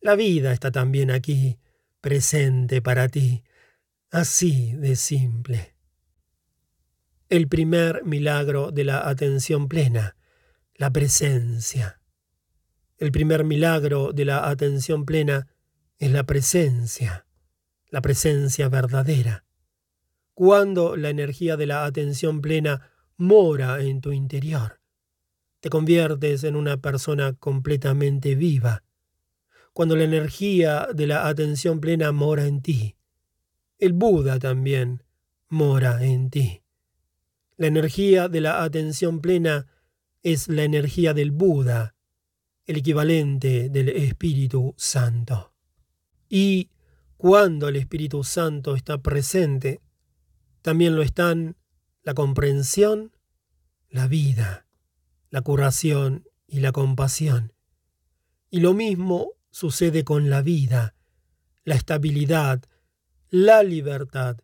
la 0.00 0.14
vida 0.16 0.54
está 0.54 0.70
también 0.70 1.10
aquí, 1.10 1.58
presente 2.00 2.80
para 2.80 3.10
ti, 3.10 3.44
así 4.10 4.72
de 4.72 4.96
simple. 4.96 5.74
El 7.28 7.46
primer 7.46 8.06
milagro 8.06 8.70
de 8.70 8.84
la 8.84 9.06
atención 9.06 9.68
plena, 9.68 10.16
la 10.76 10.90
presencia. 10.90 12.00
El 12.96 13.10
primer 13.10 13.42
milagro 13.42 14.12
de 14.12 14.24
la 14.24 14.48
atención 14.48 15.04
plena 15.04 15.48
es 15.98 16.12
la 16.12 16.24
presencia, 16.24 17.26
la 17.90 18.00
presencia 18.00 18.68
verdadera. 18.68 19.44
Cuando 20.32 20.96
la 20.96 21.10
energía 21.10 21.56
de 21.56 21.66
la 21.66 21.84
atención 21.86 22.40
plena 22.40 22.90
mora 23.16 23.80
en 23.82 24.00
tu 24.00 24.12
interior, 24.12 24.80
te 25.58 25.70
conviertes 25.70 26.44
en 26.44 26.54
una 26.54 26.76
persona 26.76 27.32
completamente 27.32 28.36
viva, 28.36 28.84
cuando 29.72 29.96
la 29.96 30.04
energía 30.04 30.86
de 30.94 31.08
la 31.08 31.26
atención 31.26 31.80
plena 31.80 32.12
mora 32.12 32.46
en 32.46 32.62
ti. 32.62 32.96
El 33.78 33.92
Buda 33.92 34.38
también 34.38 35.02
mora 35.48 36.04
en 36.04 36.30
ti. 36.30 36.62
La 37.56 37.66
energía 37.66 38.28
de 38.28 38.40
la 38.40 38.62
atención 38.62 39.20
plena 39.20 39.66
es 40.22 40.46
la 40.46 40.62
energía 40.62 41.12
del 41.12 41.32
Buda, 41.32 41.94
el 42.66 42.78
equivalente 42.78 43.68
del 43.68 43.88
Espíritu 43.90 44.74
Santo. 44.76 45.52
Y 46.28 46.70
cuando 47.16 47.68
el 47.68 47.76
Espíritu 47.76 48.24
Santo 48.24 48.76
está 48.76 48.98
presente, 48.98 49.80
también 50.62 50.96
lo 50.96 51.02
están 51.02 51.56
la 52.02 52.14
comprensión, 52.14 53.12
la 53.88 54.08
vida, 54.08 54.66
la 55.30 55.42
curación 55.42 56.26
y 56.46 56.60
la 56.60 56.72
compasión. 56.72 57.52
Y 58.50 58.60
lo 58.60 58.74
mismo 58.74 59.32
sucede 59.50 60.04
con 60.04 60.30
la 60.30 60.42
vida, 60.42 60.94
la 61.64 61.74
estabilidad, 61.74 62.62
la 63.30 63.62
libertad 63.62 64.38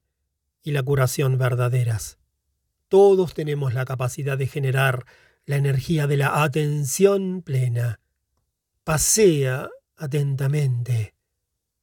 y 0.62 0.72
la 0.72 0.82
curación 0.82 1.38
verdaderas. 1.38 2.18
Todos 2.88 3.34
tenemos 3.34 3.72
la 3.72 3.84
capacidad 3.84 4.36
de 4.36 4.46
generar 4.46 5.06
la 5.46 5.56
energía 5.56 6.06
de 6.06 6.16
la 6.16 6.42
atención 6.42 7.42
plena. 7.42 7.99
Pasea 8.84 9.68
atentamente. 9.96 11.14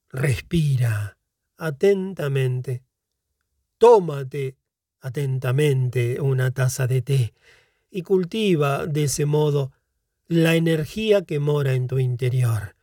Respira 0.10 1.18
atentamente. 1.58 2.84
Tómate 3.78 4.58
atentamente 5.02 6.20
una 6.20 6.52
taza 6.52 6.88
de 6.88 7.02
té 7.02 7.34
y 7.90 8.02
cultiva 8.02 8.88
de 8.88 9.04
ese 9.04 9.26
modo 9.26 9.72
la 10.28 10.56
energía 10.56 11.24
que 11.24 11.40
mora 11.40 11.74
en 11.74 11.88
tu 11.88 12.00
interior 12.00 12.78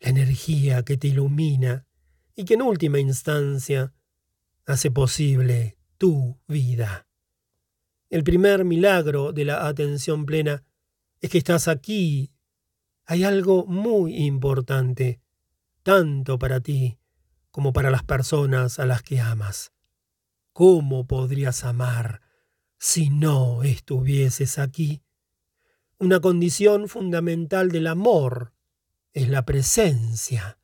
la 0.00 0.10
energía 0.10 0.82
que 0.82 0.96
te 0.96 1.08
ilumina 1.08 1.86
y 2.34 2.44
que 2.44 2.54
en 2.54 2.62
última 2.62 2.98
instancia 2.98 3.92
hace 4.66 4.90
posible 4.90 5.76
tu 5.98 6.38
vida. 6.48 7.06
El 8.08 8.24
primer 8.24 8.64
milagro 8.64 9.32
de 9.32 9.44
la 9.44 9.66
atención 9.68 10.24
plena 10.24 10.64
es 11.20 11.30
que 11.30 11.38
estás 11.38 11.68
aquí. 11.68 12.32
Hay 13.10 13.24
algo 13.24 13.66
muy 13.66 14.18
importante, 14.18 15.20
tanto 15.82 16.38
para 16.38 16.60
ti 16.60 16.96
como 17.50 17.72
para 17.72 17.90
las 17.90 18.04
personas 18.04 18.78
a 18.78 18.86
las 18.86 19.02
que 19.02 19.20
amas. 19.20 19.72
¿Cómo 20.52 21.08
podrías 21.08 21.64
amar 21.64 22.20
si 22.78 23.10
no 23.10 23.64
estuvieses 23.64 24.60
aquí? 24.60 25.02
Una 25.98 26.20
condición 26.20 26.86
fundamental 26.88 27.72
del 27.72 27.88
amor 27.88 28.52
es 29.12 29.28
la 29.28 29.44
presencia. 29.44 30.60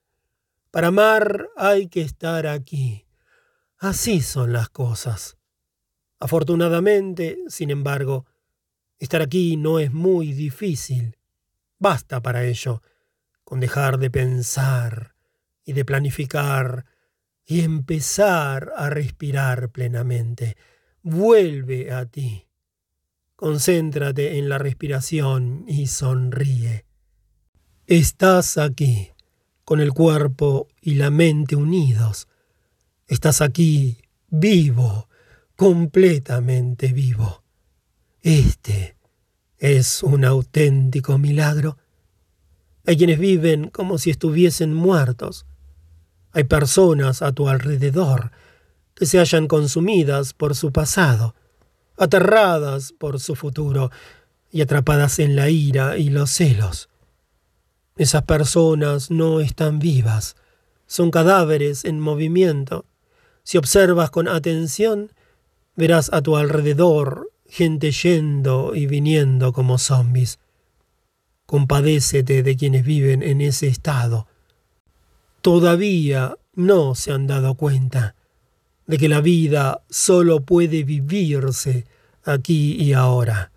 Para 0.70 0.86
amar 0.86 1.48
hay 1.56 1.88
que 1.88 2.02
estar 2.02 2.46
aquí. 2.46 3.06
Así 3.76 4.20
son 4.20 4.52
las 4.52 4.68
cosas. 4.68 5.36
Afortunadamente, 6.20 7.38
sin 7.48 7.70
embargo, 7.70 8.24
estar 9.00 9.20
aquí 9.20 9.56
no 9.56 9.80
es 9.80 9.92
muy 9.92 10.32
difícil. 10.32 11.15
Basta 11.78 12.22
para 12.22 12.44
ello 12.44 12.82
con 13.44 13.60
dejar 13.60 13.98
de 13.98 14.10
pensar 14.10 15.14
y 15.64 15.72
de 15.72 15.84
planificar 15.84 16.84
y 17.44 17.60
empezar 17.60 18.72
a 18.76 18.90
respirar 18.90 19.70
plenamente. 19.70 20.56
Vuelve 21.02 21.92
a 21.92 22.06
ti. 22.06 22.48
Concéntrate 23.36 24.38
en 24.38 24.48
la 24.48 24.58
respiración 24.58 25.64
y 25.68 25.86
sonríe. 25.86 26.86
Estás 27.86 28.58
aquí, 28.58 29.12
con 29.64 29.80
el 29.80 29.92
cuerpo 29.92 30.66
y 30.80 30.94
la 30.94 31.10
mente 31.10 31.54
unidos. 31.54 32.26
Estás 33.06 33.40
aquí, 33.40 33.98
vivo, 34.28 35.08
completamente 35.54 36.92
vivo. 36.92 37.44
Este 38.22 38.95
es 39.58 40.02
un 40.02 40.24
auténtico 40.24 41.18
milagro. 41.18 41.78
Hay 42.86 42.96
quienes 42.96 43.18
viven 43.18 43.68
como 43.68 43.98
si 43.98 44.10
estuviesen 44.10 44.74
muertos. 44.74 45.46
Hay 46.32 46.44
personas 46.44 47.22
a 47.22 47.32
tu 47.32 47.48
alrededor 47.48 48.30
que 48.94 49.06
se 49.06 49.18
hallan 49.18 49.48
consumidas 49.48 50.34
por 50.34 50.54
su 50.54 50.72
pasado, 50.72 51.34
aterradas 51.96 52.92
por 52.92 53.20
su 53.20 53.34
futuro 53.34 53.90
y 54.50 54.60
atrapadas 54.60 55.18
en 55.18 55.36
la 55.36 55.50
ira 55.50 55.98
y 55.98 56.10
los 56.10 56.30
celos. 56.30 56.88
Esas 57.96 58.22
personas 58.22 59.10
no 59.10 59.40
están 59.40 59.78
vivas, 59.78 60.36
son 60.86 61.10
cadáveres 61.10 61.84
en 61.84 61.98
movimiento. 61.98 62.84
Si 63.42 63.58
observas 63.58 64.10
con 64.10 64.28
atención, 64.28 65.12
verás 65.76 66.10
a 66.12 66.20
tu 66.22 66.36
alrededor 66.36 67.30
gente 67.48 67.90
yendo 67.90 68.74
y 68.74 68.86
viniendo 68.86 69.52
como 69.52 69.78
zombies. 69.78 70.38
Compadécete 71.46 72.42
de 72.42 72.56
quienes 72.56 72.84
viven 72.84 73.22
en 73.22 73.40
ese 73.40 73.68
estado. 73.68 74.26
Todavía 75.40 76.36
no 76.54 76.94
se 76.94 77.12
han 77.12 77.26
dado 77.26 77.54
cuenta 77.54 78.16
de 78.86 78.98
que 78.98 79.08
la 79.08 79.20
vida 79.20 79.82
solo 79.90 80.40
puede 80.40 80.84
vivirse 80.84 81.86
aquí 82.24 82.74
y 82.74 82.92
ahora. 82.92 83.52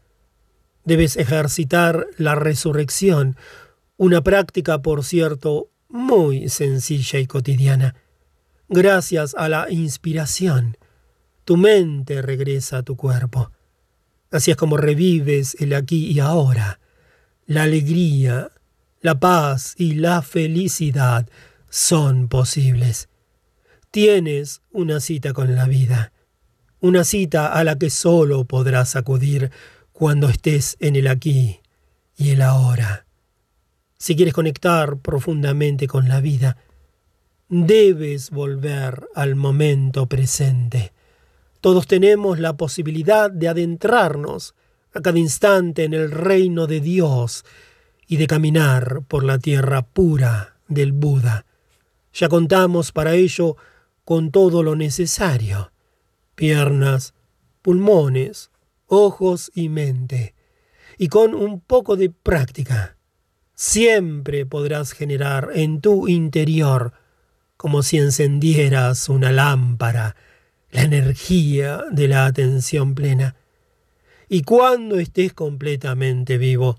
Debes 0.84 1.18
ejercitar 1.18 2.08
la 2.18 2.36
resurrección 2.36 3.36
una 4.00 4.22
práctica, 4.22 4.82
por 4.82 5.04
cierto, 5.04 5.72
muy 5.90 6.48
sencilla 6.48 7.20
y 7.20 7.28
cotidiana. 7.28 7.96
Gracias 8.70 9.36
a 9.38 9.50
la 9.50 9.70
inspiración, 9.70 10.78
tu 11.44 11.58
mente 11.58 12.22
regresa 12.22 12.78
a 12.78 12.84
tu 12.84 12.96
cuerpo. 12.96 13.52
Así 14.32 14.52
es 14.52 14.58
como 14.58 14.78
revives 14.78 15.56
el 15.60 15.74
aquí 15.74 16.12
y 16.12 16.20
ahora. 16.20 16.80
La 17.46 17.64
alegría, 17.64 18.52
la 19.02 19.20
paz 19.20 19.74
y 19.78 19.96
la 19.96 20.22
felicidad 20.22 21.28
son 21.70 22.28
posibles. 22.28 23.10
Tienes 23.92 24.62
una 24.72 25.00
cita 25.00 25.34
con 25.34 25.56
la 25.56 25.66
vida, 25.66 26.12
una 26.80 27.04
cita 27.04 27.54
a 27.54 27.64
la 27.64 27.78
que 27.78 27.90
solo 27.90 28.46
podrás 28.46 28.96
acudir 28.96 29.52
cuando 29.92 30.30
estés 30.30 30.78
en 30.80 30.96
el 30.96 31.08
aquí 31.08 31.60
y 32.16 32.30
el 32.30 32.42
ahora. 32.42 33.06
Si 33.98 34.16
quieres 34.16 34.34
conectar 34.34 34.98
profundamente 34.98 35.88
con 35.88 36.08
la 36.08 36.22
vida, 36.22 36.58
debes 37.50 38.30
volver 38.30 39.08
al 39.16 39.36
momento 39.36 40.06
presente. 40.06 40.94
Todos 41.62 41.88
tenemos 41.88 42.40
la 42.40 42.56
posibilidad 42.56 43.30
de 43.30 43.50
adentrarnos 43.50 44.56
a 44.94 45.02
cada 45.02 45.20
instante 45.20 45.84
en 45.84 45.94
el 45.94 46.12
reino 46.12 46.68
de 46.68 46.80
Dios 46.80 47.44
y 48.08 48.18
de 48.18 48.28
caminar 48.28 49.02
por 49.08 49.24
la 49.24 49.40
tierra 49.40 49.82
pura 49.82 50.56
del 50.68 50.94
Buda. 50.94 51.46
Ya 52.14 52.30
contamos 52.30 52.92
para 52.92 53.14
ello 53.14 53.58
con 54.06 54.32
todo 54.32 54.64
lo 54.64 54.76
necesario, 54.76 55.72
piernas, 56.34 57.14
pulmones, 57.62 58.52
ojos 58.88 59.52
y 59.54 59.70
mente, 59.70 60.34
y 60.98 61.08
con 61.08 61.36
un 61.36 61.60
poco 61.60 61.96
de 61.96 62.10
práctica. 62.10 62.98
Siempre 63.54 64.46
podrás 64.46 64.94
generar 64.94 65.50
en 65.54 65.82
tu 65.82 66.08
interior, 66.08 66.94
como 67.58 67.84
si 67.84 67.98
encendieras 67.98 69.10
una 69.10 69.32
lámpara, 69.32 70.16
la 70.72 70.84
energía 70.84 71.84
de 71.92 72.08
la 72.08 72.26
atención 72.26 72.96
plena. 72.96 73.36
Y 74.28 74.44
cuando 74.44 75.00
estés 75.00 75.34
completamente 75.34 76.38
vivo, 76.38 76.78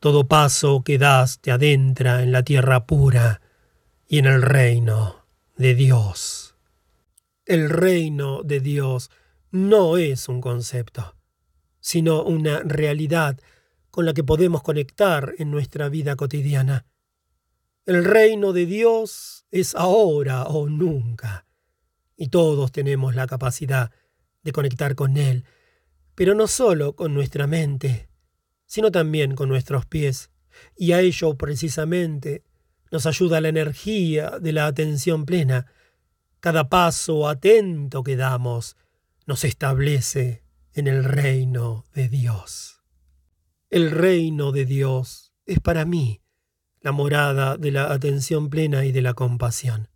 todo 0.00 0.26
paso 0.26 0.82
que 0.82 0.98
das 0.98 1.40
te 1.40 1.52
adentra 1.52 2.22
en 2.22 2.32
la 2.32 2.42
tierra 2.42 2.86
pura 2.86 3.40
y 4.08 4.18
en 4.18 4.26
el 4.26 4.42
reino 4.42 5.24
de 5.56 5.74
Dios. 5.74 6.56
El 7.46 7.70
reino 7.70 8.42
de 8.42 8.60
Dios 8.60 9.10
no 9.50 9.96
es 9.96 10.28
un 10.28 10.40
concepto, 10.40 11.14
sino 11.80 12.24
una 12.24 12.60
realidad 12.60 13.38
con 13.90 14.06
la 14.06 14.14
que 14.14 14.24
podemos 14.24 14.62
conectar 14.62 15.34
en 15.38 15.50
nuestra 15.50 15.88
vida 15.88 16.16
cotidiana. 16.16 16.86
El 17.84 18.04
reino 18.04 18.52
de 18.52 18.66
Dios 18.66 19.44
es 19.50 19.74
ahora 19.74 20.44
o 20.44 20.68
nunca 20.68 21.44
y 22.22 22.28
todos 22.28 22.70
tenemos 22.70 23.16
la 23.16 23.26
capacidad 23.26 23.90
de 24.44 24.52
conectar 24.52 24.94
con 24.94 25.16
Él, 25.16 25.44
pero 26.14 26.36
no 26.36 26.46
solo 26.46 26.94
con 26.94 27.14
nuestra 27.14 27.48
mente, 27.48 28.08
sino 28.64 28.92
también 28.92 29.34
con 29.34 29.48
nuestros 29.48 29.86
pies, 29.86 30.30
y 30.76 30.92
a 30.92 31.00
ello 31.00 31.36
precisamente 31.36 32.44
nos 32.92 33.06
ayuda 33.06 33.40
la 33.40 33.48
energía 33.48 34.38
de 34.38 34.52
la 34.52 34.66
atención 34.66 35.26
plena. 35.26 35.66
Cada 36.38 36.68
paso 36.68 37.28
atento 37.28 38.04
que 38.04 38.14
damos 38.14 38.76
nos 39.26 39.42
establece 39.42 40.44
en 40.74 40.86
el 40.86 41.02
reino 41.02 41.86
de 41.92 42.08
Dios. 42.08 42.84
El 43.68 43.90
reino 43.90 44.52
de 44.52 44.64
Dios 44.64 45.32
es 45.44 45.58
para 45.58 45.84
mí 45.84 46.22
la 46.82 46.92
morada 46.92 47.56
de 47.56 47.72
la 47.72 47.92
atención 47.92 48.48
plena 48.48 48.84
y 48.84 48.92
de 48.92 49.02
la 49.02 49.14
compasión. 49.14 49.88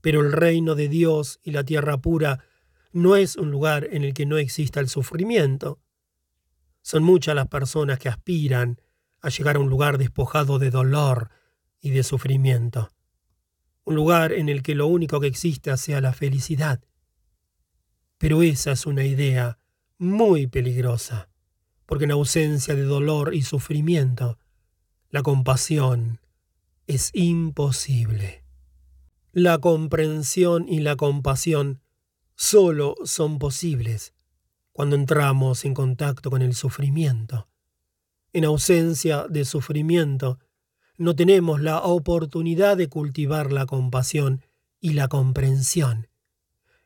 Pero 0.00 0.20
el 0.20 0.32
reino 0.32 0.74
de 0.74 0.88
Dios 0.88 1.40
y 1.42 1.50
la 1.50 1.64
tierra 1.64 1.98
pura 1.98 2.44
no 2.92 3.16
es 3.16 3.36
un 3.36 3.50
lugar 3.50 3.88
en 3.90 4.04
el 4.04 4.14
que 4.14 4.26
no 4.26 4.38
exista 4.38 4.80
el 4.80 4.88
sufrimiento. 4.88 5.80
Son 6.82 7.02
muchas 7.02 7.34
las 7.34 7.48
personas 7.48 7.98
que 7.98 8.08
aspiran 8.08 8.80
a 9.20 9.28
llegar 9.28 9.56
a 9.56 9.60
un 9.60 9.68
lugar 9.68 9.98
despojado 9.98 10.58
de 10.58 10.70
dolor 10.70 11.30
y 11.80 11.90
de 11.90 12.02
sufrimiento. 12.02 12.90
Un 13.84 13.94
lugar 13.94 14.32
en 14.32 14.48
el 14.48 14.62
que 14.62 14.74
lo 14.74 14.86
único 14.86 15.20
que 15.20 15.26
exista 15.26 15.76
sea 15.76 16.00
la 16.00 16.12
felicidad. 16.12 16.80
Pero 18.18 18.42
esa 18.42 18.72
es 18.72 18.86
una 18.86 19.04
idea 19.04 19.58
muy 19.98 20.46
peligrosa, 20.46 21.28
porque 21.86 22.04
en 22.04 22.12
ausencia 22.12 22.74
de 22.74 22.82
dolor 22.82 23.34
y 23.34 23.42
sufrimiento, 23.42 24.38
la 25.10 25.22
compasión 25.22 26.20
es 26.86 27.10
imposible. 27.14 28.44
La 29.40 29.58
comprensión 29.58 30.68
y 30.68 30.80
la 30.80 30.96
compasión 30.96 31.80
solo 32.34 32.96
son 33.04 33.38
posibles 33.38 34.12
cuando 34.72 34.96
entramos 34.96 35.64
en 35.64 35.74
contacto 35.74 36.28
con 36.28 36.42
el 36.42 36.56
sufrimiento. 36.56 37.46
En 38.32 38.44
ausencia 38.44 39.28
de 39.28 39.44
sufrimiento, 39.44 40.40
no 40.96 41.14
tenemos 41.14 41.60
la 41.60 41.82
oportunidad 41.82 42.76
de 42.76 42.88
cultivar 42.88 43.52
la 43.52 43.66
compasión 43.66 44.44
y 44.80 44.94
la 44.94 45.06
comprensión. 45.06 46.08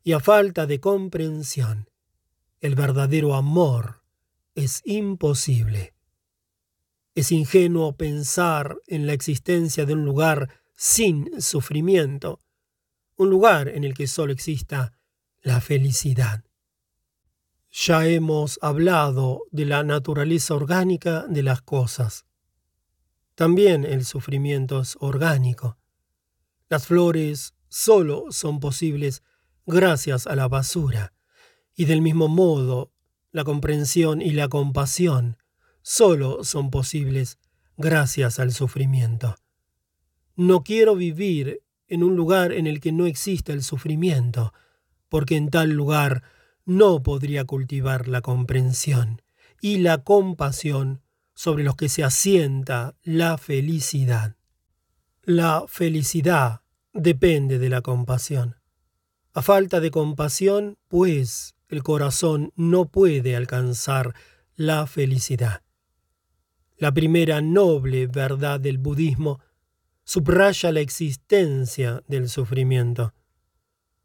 Y 0.04 0.12
a 0.12 0.20
falta 0.20 0.66
de 0.66 0.78
comprensión, 0.78 1.88
el 2.60 2.74
verdadero 2.74 3.34
amor 3.34 4.02
es 4.54 4.82
imposible. 4.84 5.94
Es 7.14 7.32
ingenuo 7.32 7.96
pensar 7.96 8.76
en 8.88 9.06
la 9.06 9.14
existencia 9.14 9.86
de 9.86 9.94
un 9.94 10.04
lugar 10.04 10.50
sin 10.84 11.40
sufrimiento, 11.40 12.40
un 13.16 13.30
lugar 13.30 13.68
en 13.68 13.84
el 13.84 13.94
que 13.94 14.06
solo 14.06 14.32
exista 14.32 14.92
la 15.42 15.60
felicidad. 15.60 16.44
Ya 17.70 18.06
hemos 18.06 18.58
hablado 18.62 19.44
de 19.50 19.64
la 19.64 19.82
naturaleza 19.82 20.54
orgánica 20.54 21.26
de 21.28 21.42
las 21.42 21.62
cosas. 21.62 22.26
También 23.34 23.84
el 23.84 24.04
sufrimiento 24.04 24.80
es 24.80 24.96
orgánico. 25.00 25.78
Las 26.68 26.86
flores 26.86 27.54
solo 27.68 28.26
son 28.30 28.60
posibles 28.60 29.22
gracias 29.64 30.26
a 30.26 30.36
la 30.36 30.48
basura, 30.48 31.14
y 31.74 31.86
del 31.86 32.02
mismo 32.02 32.28
modo 32.28 32.92
la 33.30 33.44
comprensión 33.44 34.20
y 34.20 34.32
la 34.32 34.48
compasión 34.48 35.38
solo 35.80 36.44
son 36.44 36.70
posibles 36.70 37.38
gracias 37.76 38.38
al 38.38 38.52
sufrimiento. 38.52 39.34
No 40.36 40.62
quiero 40.62 40.94
vivir 40.94 41.62
en 41.92 42.02
un 42.02 42.16
lugar 42.16 42.52
en 42.52 42.66
el 42.66 42.80
que 42.80 42.90
no 42.90 43.04
exista 43.04 43.52
el 43.52 43.62
sufrimiento, 43.62 44.54
porque 45.10 45.36
en 45.36 45.50
tal 45.50 45.72
lugar 45.72 46.22
no 46.64 47.02
podría 47.02 47.44
cultivar 47.44 48.08
la 48.08 48.22
comprensión 48.22 49.20
y 49.60 49.76
la 49.76 49.98
compasión 49.98 51.02
sobre 51.34 51.64
los 51.64 51.76
que 51.76 51.90
se 51.90 52.02
asienta 52.02 52.94
la 53.02 53.36
felicidad. 53.36 54.36
La 55.22 55.64
felicidad 55.68 56.62
depende 56.94 57.58
de 57.58 57.68
la 57.68 57.82
compasión. 57.82 58.56
A 59.34 59.42
falta 59.42 59.78
de 59.78 59.90
compasión, 59.90 60.78
pues, 60.88 61.56
el 61.68 61.82
corazón 61.82 62.54
no 62.56 62.86
puede 62.86 63.36
alcanzar 63.36 64.14
la 64.56 64.86
felicidad. 64.86 65.62
La 66.78 66.90
primera 66.90 67.42
noble 67.42 68.06
verdad 68.06 68.60
del 68.60 68.78
budismo 68.78 69.40
subraya 70.04 70.72
la 70.72 70.80
existencia 70.80 72.02
del 72.06 72.28
sufrimiento. 72.28 73.14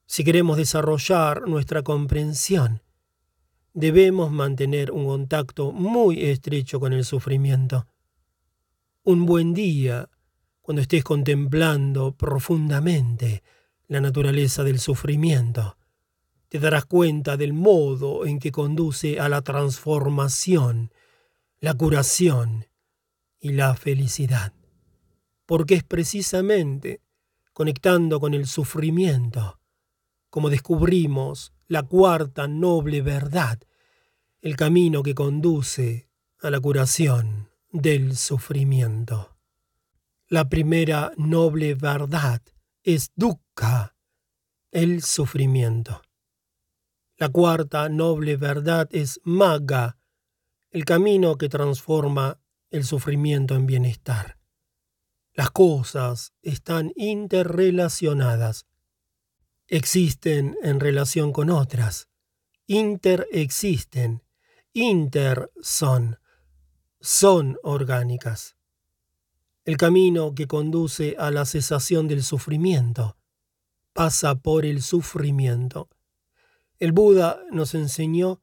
Si 0.06 0.24
queremos 0.24 0.58
desarrollar 0.58 1.48
nuestra 1.48 1.82
comprensión, 1.84 2.82
debemos 3.74 4.32
mantener 4.32 4.92
un 4.92 5.06
contacto 5.06 5.72
muy 5.72 6.24
estrecho 6.24 6.80
con 6.80 6.94
el 6.94 7.04
sufrimiento. 7.04 7.88
Un 9.04 9.26
buen 9.26 9.54
día, 9.54 10.10
cuando 10.62 10.82
estés 10.82 11.04
contemplando 11.04 12.14
profundamente 12.14 13.44
la 13.88 14.02
naturaleza 14.02 14.64
del 14.64 14.80
sufrimiento, 14.80 15.78
te 16.50 16.60
darás 16.60 16.86
cuenta 16.86 17.36
del 17.38 17.54
modo 17.54 18.26
en 18.26 18.40
que 18.40 18.52
conduce 18.52 19.20
a 19.20 19.28
la 19.28 19.42
transformación, 19.42 20.92
la 21.60 21.74
curación 21.74 22.68
y 23.40 23.52
la 23.52 23.76
felicidad 23.76 24.54
porque 25.48 25.74
es 25.74 25.84
precisamente 25.84 27.02
conectando 27.54 28.20
con 28.20 28.36
el 28.36 28.46
sufrimiento 28.46 29.58
como 30.30 30.50
descubrimos 30.50 31.54
la 31.68 31.82
cuarta 31.82 32.48
noble 32.48 33.02
verdad, 33.02 33.60
el 34.42 34.56
camino 34.56 35.02
que 35.04 35.16
conduce 35.16 36.10
a 36.42 36.50
la 36.50 36.60
curación 36.60 37.50
del 37.72 38.16
sufrimiento. 38.16 39.36
La 40.28 40.48
primera 40.50 41.12
noble 41.18 41.74
verdad 41.74 42.42
es 42.84 43.12
dukkha, 43.16 43.96
el 44.72 45.02
sufrimiento. 45.02 46.02
La 47.18 47.30
cuarta 47.30 47.90
noble 47.90 48.38
verdad 48.38 48.88
es 48.92 49.20
magga, 49.24 49.98
el 50.70 50.86
camino 50.86 51.38
que 51.38 51.50
transforma 51.50 52.40
el 52.70 52.84
sufrimiento 52.84 53.56
en 53.56 53.66
bienestar. 53.66 54.37
Las 55.38 55.52
cosas 55.52 56.34
están 56.42 56.94
interrelacionadas. 56.96 58.66
Existen 59.68 60.58
en 60.64 60.80
relación 60.80 61.32
con 61.32 61.52
otras. 61.52 62.10
Interexisten 62.66 64.24
inter 64.74 65.52
son, 65.62 66.18
son 67.00 67.60
orgánicas. 67.62 68.58
El 69.64 69.78
camino 69.78 70.34
que 70.34 70.48
conduce 70.48 71.16
a 71.20 71.30
la 71.30 71.46
cesación 71.46 72.08
del 72.08 72.24
sufrimiento 72.24 73.16
pasa 73.94 74.34
por 74.34 74.66
el 74.66 74.82
sufrimiento. 74.82 75.88
El 76.80 76.94
Buda 76.94 77.44
nos 77.52 77.76
enseñó 77.76 78.42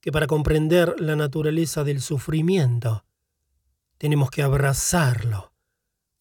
que 0.00 0.10
para 0.10 0.26
comprender 0.26 1.00
la 1.00 1.14
naturaleza 1.14 1.84
del 1.84 2.00
sufrimiento 2.00 3.04
tenemos 3.98 4.30
que 4.30 4.42
abrazarlo 4.42 5.53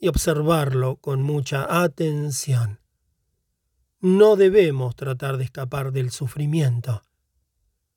y 0.04 0.10
observarlo 0.10 0.98
con 0.98 1.24
mucha 1.24 1.82
atención. 1.82 2.82
No 4.02 4.36
debemos 4.36 4.98
tratar 4.98 5.38
de 5.38 5.46
escapar 5.46 5.94
del 5.94 6.12
sufrimiento, 6.12 7.04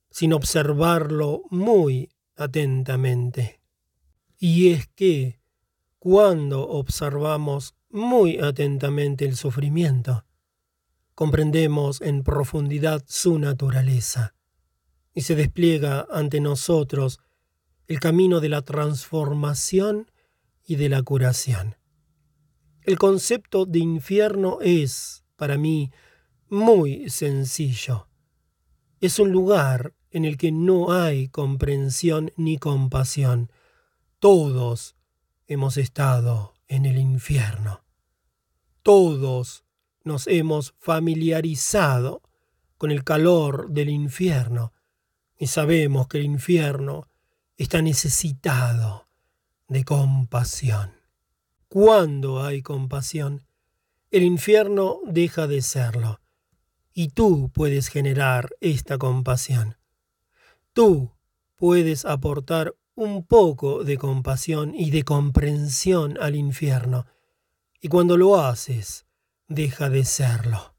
sino 0.09 0.37
observarlo 0.37 1.42
muy 1.51 2.09
atentamente. 2.37 3.61
Y 4.38 4.69
es 4.71 4.87
que 4.87 5.40
cuando 5.99 6.69
observamos 6.69 7.75
muy 7.90 8.38
atentamente 8.38 9.25
el 9.25 9.35
sufrimiento, 9.35 10.25
comprendemos 11.16 12.01
en 12.03 12.23
profundidad 12.23 13.03
su 13.09 13.40
naturaleza 13.40 14.37
y 15.12 15.23
se 15.23 15.35
despliega 15.35 16.07
ante 16.09 16.38
nosotros 16.38 17.19
el 17.88 17.99
camino 17.99 18.38
de 18.38 18.51
la 18.51 18.62
transformación 18.62 20.09
y 20.64 20.77
de 20.77 20.88
la 20.88 21.03
curación. 21.03 21.75
El 22.87 23.01
concepto 23.01 23.66
de 23.66 23.81
infierno 23.81 24.59
es, 24.61 25.25
para 25.35 25.59
mí, 25.59 25.90
muy 26.49 27.11
sencillo. 27.11 28.07
Es 29.01 29.18
un 29.18 29.33
lugar 29.33 29.92
en 30.12 30.25
el 30.25 30.37
que 30.37 30.53
no 30.53 30.92
hay 30.92 31.27
comprensión 31.27 32.31
ni 32.37 32.59
compasión. 32.59 33.51
Todos 34.20 34.94
hemos 35.49 35.79
estado 35.79 36.55
en 36.68 36.87
el 36.87 36.99
infierno. 36.99 37.83
Todos 38.85 39.64
nos 40.05 40.29
hemos 40.29 40.72
familiarizado 40.79 42.22
con 42.79 42.92
el 42.92 43.03
calor 43.03 43.68
del 43.68 43.88
infierno 43.88 44.72
y 45.37 45.49
sabemos 45.49 46.07
que 46.07 46.18
el 46.18 46.25
infierno 46.27 47.09
está 47.57 47.83
necesitado 47.83 49.09
de 49.66 49.85
compasión. 49.85 50.95
Cuando 51.68 52.44
hay 52.44 52.62
compasión, 52.62 53.44
el 54.12 54.22
infierno 54.22 55.00
deja 55.05 55.48
de 55.48 55.62
serlo, 55.62 56.20
y 56.94 57.09
tú 57.09 57.50
puedes 57.52 57.88
generar 57.88 58.50
esta 58.61 58.98
compasión. 58.98 59.76
Tú 60.72 61.12
puedes 61.57 62.05
aportar 62.05 62.76
un 62.94 63.26
poco 63.26 63.83
de 63.83 63.98
compasión 63.98 64.76
y 64.76 64.90
de 64.90 65.02
comprensión 65.02 66.16
al 66.20 66.37
infierno, 66.37 67.05
y 67.81 67.88
cuando 67.88 68.16
lo 68.16 68.40
haces, 68.40 69.05
deja 69.48 69.90
de 69.90 70.05
serlo. 70.05 70.76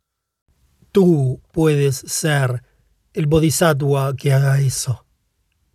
Tú 0.94 1.42
puedes 1.52 1.98
ser 1.98 2.64
el 3.12 3.28
bodhisattva 3.28 4.16
que 4.16 4.32
haga 4.32 4.62
eso. 4.62 5.06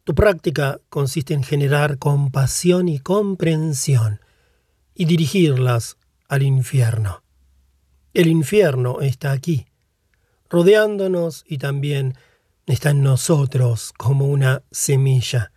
Tu 0.04 0.14
práctica 0.14 0.80
consiste 0.88 1.34
en 1.34 1.42
generar 1.42 1.98
compasión 1.98 2.88
y 2.88 2.98
comprensión 2.98 4.20
y 4.94 5.04
dirigirlas 5.04 5.96
al 6.28 6.42
infierno. 6.42 7.22
El 8.14 8.28
infierno 8.28 9.00
está 9.00 9.32
aquí, 9.32 9.66
rodeándonos 10.48 11.44
y 11.46 11.58
también 11.58 12.14
está 12.66 12.90
en 12.90 13.02
nosotros 13.02 13.92
como 13.96 14.26
una 14.26 14.62
semilla. 14.70 15.52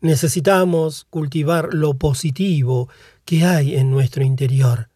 Necesitamos 0.00 1.06
cultivar 1.10 1.74
lo 1.74 1.94
positivo 1.94 2.88
que 3.24 3.44
hay 3.44 3.76
en 3.76 3.90
nuestro 3.90 4.24
interior 4.24 4.88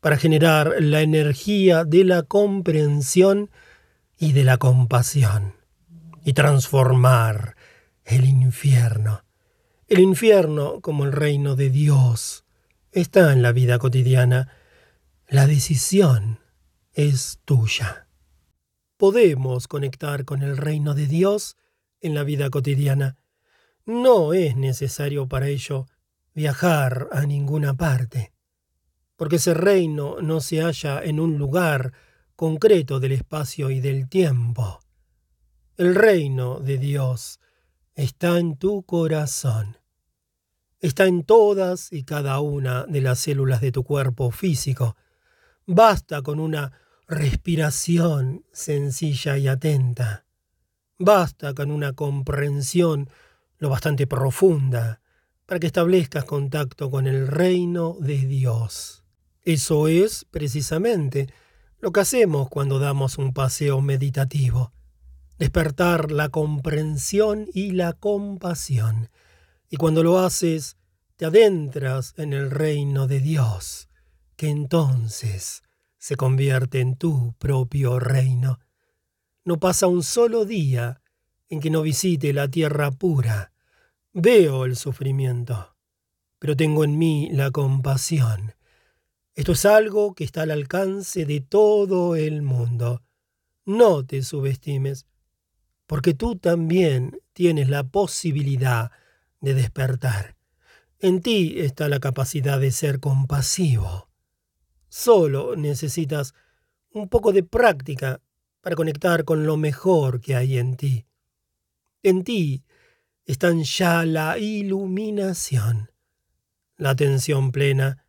para 0.00 0.16
generar 0.16 0.74
la 0.80 1.02
energía 1.02 1.84
de 1.84 2.04
la 2.04 2.22
comprensión 2.22 3.50
y 4.18 4.32
de 4.32 4.42
la 4.42 4.56
compasión 4.56 5.54
y 6.24 6.32
transformar 6.32 7.56
el 8.04 8.24
infierno. 8.24 9.24
El 9.86 10.00
infierno 10.00 10.80
como 10.80 11.04
el 11.04 11.12
reino 11.12 11.54
de 11.54 11.70
Dios 11.70 12.41
está 12.92 13.32
en 13.32 13.40
la 13.40 13.52
vida 13.52 13.78
cotidiana. 13.78 14.48
La 15.26 15.46
decisión 15.46 16.40
es 16.92 17.40
tuya. 17.44 18.06
Podemos 18.98 19.66
conectar 19.66 20.24
con 20.26 20.42
el 20.42 20.58
reino 20.58 20.94
de 20.94 21.06
Dios 21.06 21.56
en 22.00 22.14
la 22.14 22.22
vida 22.22 22.50
cotidiana. 22.50 23.16
No 23.86 24.34
es 24.34 24.56
necesario 24.56 25.26
para 25.26 25.48
ello 25.48 25.86
viajar 26.34 27.08
a 27.12 27.26
ninguna 27.26 27.74
parte, 27.74 28.32
porque 29.16 29.36
ese 29.36 29.54
reino 29.54 30.20
no 30.20 30.40
se 30.40 30.60
halla 30.60 31.02
en 31.02 31.18
un 31.18 31.38
lugar 31.38 31.92
concreto 32.36 33.00
del 33.00 33.12
espacio 33.12 33.70
y 33.70 33.80
del 33.80 34.08
tiempo. 34.08 34.80
El 35.76 35.94
reino 35.94 36.60
de 36.60 36.78
Dios 36.78 37.40
está 37.94 38.38
en 38.38 38.56
tu 38.56 38.82
corazón. 38.84 39.81
Está 40.82 41.06
en 41.06 41.22
todas 41.22 41.90
y 41.92 42.02
cada 42.02 42.40
una 42.40 42.84
de 42.84 43.00
las 43.00 43.20
células 43.20 43.62
de 43.62 43.72
tu 43.72 43.84
cuerpo 43.84 44.30
físico. 44.30 44.96
Basta 45.64 46.20
con 46.20 46.40
una 46.40 46.72
respiración 47.08 48.44
sencilla 48.52 49.38
y 49.38 49.48
atenta. 49.48 50.26
Basta 50.98 51.54
con 51.54 51.70
una 51.70 51.94
comprensión 51.94 53.08
lo 53.58 53.70
bastante 53.70 54.06
profunda 54.06 55.00
para 55.46 55.58
que 55.58 55.68
establezcas 55.68 56.24
contacto 56.24 56.90
con 56.90 57.06
el 57.06 57.28
reino 57.28 57.96
de 57.98 58.18
Dios. 58.18 59.04
Eso 59.42 59.88
es, 59.88 60.26
precisamente, 60.30 61.32
lo 61.78 61.92
que 61.92 62.00
hacemos 62.00 62.50
cuando 62.50 62.78
damos 62.78 63.16
un 63.16 63.32
paseo 63.32 63.80
meditativo 63.80 64.72
despertar 65.42 66.12
la 66.12 66.28
comprensión 66.28 67.48
y 67.52 67.72
la 67.72 67.94
compasión. 67.94 69.08
Y 69.72 69.78
cuando 69.78 70.02
lo 70.02 70.18
haces, 70.18 70.76
te 71.16 71.24
adentras 71.24 72.12
en 72.18 72.34
el 72.34 72.50
reino 72.50 73.06
de 73.06 73.20
Dios, 73.20 73.88
que 74.36 74.50
entonces 74.50 75.62
se 75.96 76.14
convierte 76.14 76.80
en 76.80 76.96
tu 76.96 77.34
propio 77.38 77.98
reino. 77.98 78.58
No 79.46 79.58
pasa 79.58 79.86
un 79.86 80.02
solo 80.02 80.44
día 80.44 81.00
en 81.48 81.60
que 81.60 81.70
no 81.70 81.80
visite 81.80 82.34
la 82.34 82.48
tierra 82.48 82.90
pura. 82.90 83.54
Veo 84.12 84.66
el 84.66 84.76
sufrimiento, 84.76 85.74
pero 86.38 86.54
tengo 86.54 86.84
en 86.84 86.98
mí 86.98 87.30
la 87.32 87.50
compasión. 87.50 88.52
Esto 89.34 89.52
es 89.52 89.64
algo 89.64 90.14
que 90.14 90.24
está 90.24 90.42
al 90.42 90.50
alcance 90.50 91.24
de 91.24 91.40
todo 91.40 92.14
el 92.14 92.42
mundo. 92.42 93.00
No 93.64 94.04
te 94.04 94.22
subestimes 94.22 95.06
porque 95.86 96.12
tú 96.12 96.36
también 96.36 97.18
tienes 97.32 97.70
la 97.70 97.84
posibilidad 97.84 98.90
de 99.42 99.52
despertar. 99.52 100.36
En 100.98 101.20
ti 101.20 101.60
está 101.60 101.88
la 101.88 102.00
capacidad 102.00 102.58
de 102.58 102.70
ser 102.70 103.00
compasivo. 103.00 104.08
Solo 104.88 105.56
necesitas 105.56 106.32
un 106.92 107.08
poco 107.08 107.32
de 107.32 107.42
práctica 107.42 108.22
para 108.60 108.76
conectar 108.76 109.24
con 109.24 109.44
lo 109.44 109.56
mejor 109.56 110.20
que 110.20 110.36
hay 110.36 110.58
en 110.58 110.76
ti. 110.76 111.06
En 112.02 112.24
ti 112.24 112.64
están 113.26 113.64
ya 113.64 114.04
la 114.04 114.38
iluminación, 114.38 115.90
la 116.76 116.90
atención 116.90 117.50
plena, 117.50 118.06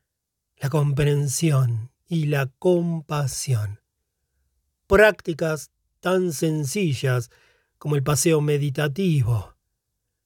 la 0.58 0.70
comprensión 0.70 1.92
y 2.08 2.26
la 2.26 2.48
compasión. 2.60 3.82
Prácticas 4.86 5.72
tan 6.00 6.32
sencillas 6.32 7.32
como 7.80 7.96
el 7.96 8.04
paseo 8.04 8.40
meditativo, 8.42 9.53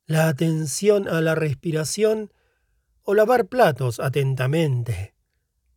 la 0.08 0.30
atención 0.30 1.10
a 1.10 1.22
la 1.22 1.36
respiración 1.36 2.32
o 3.04 3.14
lavar 3.14 3.48
platos 3.48 4.00
atentamente. 4.00 5.14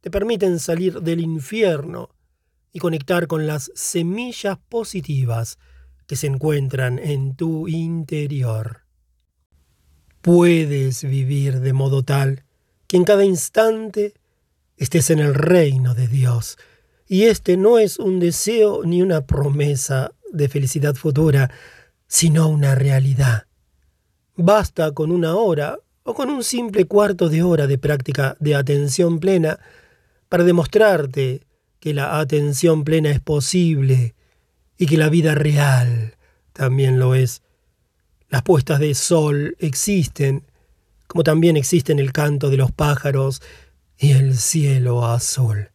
Te 0.00 0.10
permiten 0.10 0.60
salir 0.60 1.00
del 1.02 1.20
infierno 1.20 2.10
y 2.72 2.78
conectar 2.78 3.26
con 3.26 3.46
las 3.46 3.72
semillas 3.74 4.56
positivas 4.68 5.58
que 6.06 6.16
se 6.16 6.28
encuentran 6.28 6.98
en 6.98 7.34
tu 7.34 7.68
interior. 7.68 8.84
Puedes 10.22 11.02
vivir 11.02 11.60
de 11.60 11.72
modo 11.72 12.04
tal 12.04 12.44
que 12.86 12.96
en 12.96 13.04
cada 13.04 13.24
instante 13.24 14.14
estés 14.76 15.10
en 15.10 15.18
el 15.18 15.34
reino 15.34 15.94
de 15.94 16.08
Dios, 16.08 16.56
y 17.06 17.24
este 17.24 17.56
no 17.56 17.78
es 17.78 17.98
un 17.98 18.20
deseo 18.20 18.84
ni 18.84 19.02
una 19.02 19.26
promesa 19.26 20.12
de 20.32 20.48
felicidad 20.48 20.94
futura, 20.94 21.50
sino 22.06 22.48
una 22.48 22.74
realidad. 22.74 23.49
Basta 24.42 24.92
con 24.92 25.12
una 25.12 25.36
hora 25.36 25.78
o 26.02 26.14
con 26.14 26.30
un 26.30 26.42
simple 26.42 26.86
cuarto 26.86 27.28
de 27.28 27.42
hora 27.42 27.66
de 27.66 27.76
práctica 27.76 28.38
de 28.40 28.54
atención 28.54 29.20
plena 29.20 29.58
para 30.30 30.44
demostrarte 30.44 31.42
que 31.78 31.92
la 31.92 32.18
atención 32.18 32.82
plena 32.82 33.10
es 33.10 33.20
posible 33.20 34.14
y 34.78 34.86
que 34.86 34.96
la 34.96 35.10
vida 35.10 35.34
real 35.34 36.16
también 36.54 36.98
lo 36.98 37.14
es. 37.14 37.42
Las 38.30 38.42
puestas 38.42 38.80
de 38.80 38.94
sol 38.94 39.56
existen, 39.58 40.46
como 41.06 41.22
también 41.22 41.58
existen 41.58 41.98
el 41.98 42.10
canto 42.10 42.48
de 42.48 42.56
los 42.56 42.72
pájaros 42.72 43.42
y 43.98 44.12
el 44.12 44.38
cielo 44.38 45.04
azul. 45.04 45.68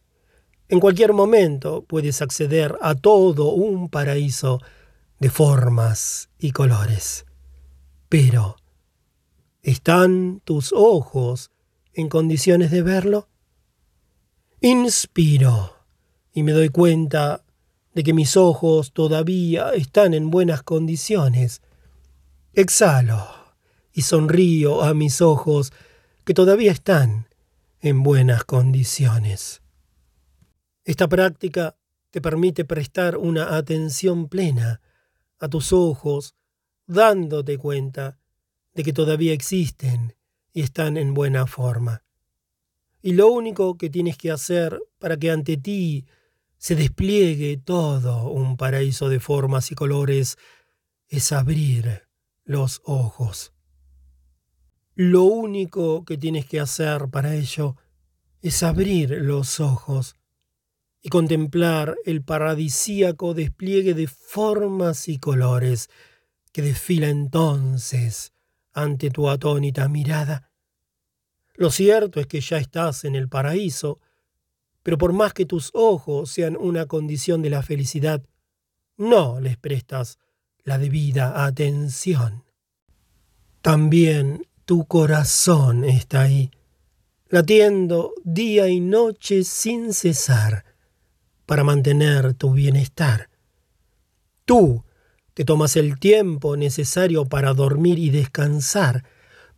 En 0.68 0.80
cualquier 0.80 1.12
momento 1.12 1.84
puedes 1.86 2.20
acceder 2.20 2.76
a 2.80 2.96
todo 2.96 3.52
un 3.52 3.90
paraíso 3.90 4.60
de 5.20 5.30
formas 5.30 6.30
y 6.36 6.50
colores. 6.50 7.26
Pero, 8.18 8.56
¿están 9.60 10.40
tus 10.42 10.72
ojos 10.72 11.50
en 11.92 12.08
condiciones 12.08 12.70
de 12.70 12.80
verlo? 12.80 13.28
Inspiro 14.62 15.74
y 16.32 16.42
me 16.42 16.52
doy 16.52 16.70
cuenta 16.70 17.44
de 17.92 18.02
que 18.02 18.14
mis 18.14 18.38
ojos 18.38 18.94
todavía 18.94 19.68
están 19.74 20.14
en 20.14 20.30
buenas 20.30 20.62
condiciones. 20.62 21.60
Exhalo 22.54 23.28
y 23.92 24.00
sonrío 24.00 24.82
a 24.82 24.94
mis 24.94 25.20
ojos 25.20 25.74
que 26.24 26.32
todavía 26.32 26.72
están 26.72 27.28
en 27.80 28.02
buenas 28.02 28.44
condiciones. 28.44 29.60
Esta 30.84 31.06
práctica 31.06 31.76
te 32.12 32.22
permite 32.22 32.64
prestar 32.64 33.18
una 33.18 33.56
atención 33.58 34.26
plena 34.30 34.80
a 35.38 35.48
tus 35.48 35.74
ojos, 35.74 36.34
dándote 36.86 37.58
cuenta 37.58 38.18
de 38.74 38.82
que 38.82 38.92
todavía 38.92 39.32
existen 39.32 40.14
y 40.52 40.62
están 40.62 40.96
en 40.96 41.14
buena 41.14 41.46
forma. 41.46 42.04
Y 43.02 43.12
lo 43.12 43.28
único 43.28 43.76
que 43.76 43.90
tienes 43.90 44.16
que 44.16 44.30
hacer 44.30 44.80
para 44.98 45.16
que 45.16 45.30
ante 45.30 45.56
ti 45.56 46.06
se 46.58 46.74
despliegue 46.74 47.56
todo 47.58 48.30
un 48.30 48.56
paraíso 48.56 49.08
de 49.08 49.20
formas 49.20 49.70
y 49.70 49.74
colores 49.74 50.36
es 51.08 51.32
abrir 51.32 52.08
los 52.44 52.80
ojos. 52.84 53.52
Lo 54.94 55.24
único 55.24 56.04
que 56.04 56.16
tienes 56.16 56.46
que 56.46 56.58
hacer 56.58 57.08
para 57.10 57.34
ello 57.34 57.76
es 58.40 58.62
abrir 58.62 59.10
los 59.10 59.60
ojos 59.60 60.16
y 61.02 61.08
contemplar 61.08 61.96
el 62.04 62.24
paradisíaco 62.24 63.34
despliegue 63.34 63.94
de 63.94 64.06
formas 64.06 65.08
y 65.08 65.18
colores 65.18 65.90
que 66.56 66.62
desfila 66.62 67.10
entonces 67.10 68.32
ante 68.72 69.10
tu 69.10 69.28
atónita 69.28 69.90
mirada. 69.90 70.50
Lo 71.54 71.70
cierto 71.70 72.18
es 72.18 72.26
que 72.26 72.40
ya 72.40 72.56
estás 72.56 73.04
en 73.04 73.14
el 73.14 73.28
paraíso, 73.28 74.00
pero 74.82 74.96
por 74.96 75.12
más 75.12 75.34
que 75.34 75.44
tus 75.44 75.70
ojos 75.74 76.30
sean 76.30 76.56
una 76.56 76.86
condición 76.86 77.42
de 77.42 77.50
la 77.50 77.62
felicidad, 77.62 78.22
no 78.96 79.38
les 79.38 79.58
prestas 79.58 80.18
la 80.64 80.78
debida 80.78 81.44
atención. 81.44 82.42
También 83.60 84.48
tu 84.64 84.86
corazón 84.86 85.84
está 85.84 86.22
ahí, 86.22 86.50
latiendo 87.28 88.14
día 88.24 88.66
y 88.68 88.80
noche 88.80 89.44
sin 89.44 89.92
cesar 89.92 90.64
para 91.44 91.64
mantener 91.64 92.32
tu 92.32 92.54
bienestar. 92.54 93.28
Tú 94.46 94.85
te 95.36 95.44
tomas 95.44 95.76
el 95.76 95.98
tiempo 95.98 96.56
necesario 96.56 97.26
para 97.26 97.52
dormir 97.52 97.98
y 97.98 98.08
descansar, 98.08 99.04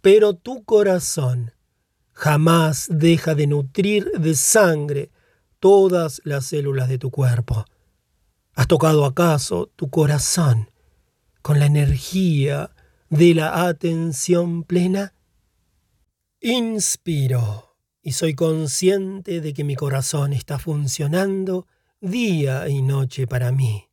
pero 0.01 0.35
tu 0.35 0.65
corazón 0.65 1.53
jamás 2.11 2.89
deja 2.91 3.37
de 3.37 3.47
nutrir 3.47 4.11
de 4.19 4.35
sangre 4.35 5.13
todas 5.61 6.21
las 6.25 6.47
células 6.47 6.89
de 6.89 6.99
tu 6.99 7.13
cuerpo. 7.13 7.65
¿Has 8.55 8.67
tocado 8.67 9.05
acaso 9.05 9.71
tu 9.77 9.89
corazón 9.89 10.69
con 11.43 11.61
la 11.61 11.67
energía 11.67 12.73
de 13.09 13.35
la 13.35 13.69
atención 13.69 14.65
plena? 14.65 15.15
Inspiro 16.41 17.77
y 18.03 18.15
soy 18.15 18.35
consciente 18.35 19.41
de 19.41 19.55
que 19.55 19.63
mi 19.63 19.77
corazón 19.77 20.33
está 20.33 20.59
funcionando 20.59 21.69
día 22.01 22.69
y 22.69 22.83
noche 22.83 23.29
para 23.29 23.53
mí. 23.53 23.88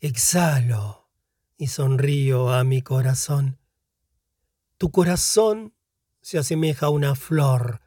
Exhalo 0.00 1.08
y 1.56 1.68
sonrío 1.68 2.52
a 2.52 2.64
mi 2.64 2.82
corazón. 2.82 3.58
Tu 4.76 4.90
corazón 4.90 5.72
se 6.20 6.36
asemeja 6.36 6.86
a 6.86 6.90
una 6.90 7.14
flor. 7.14 7.80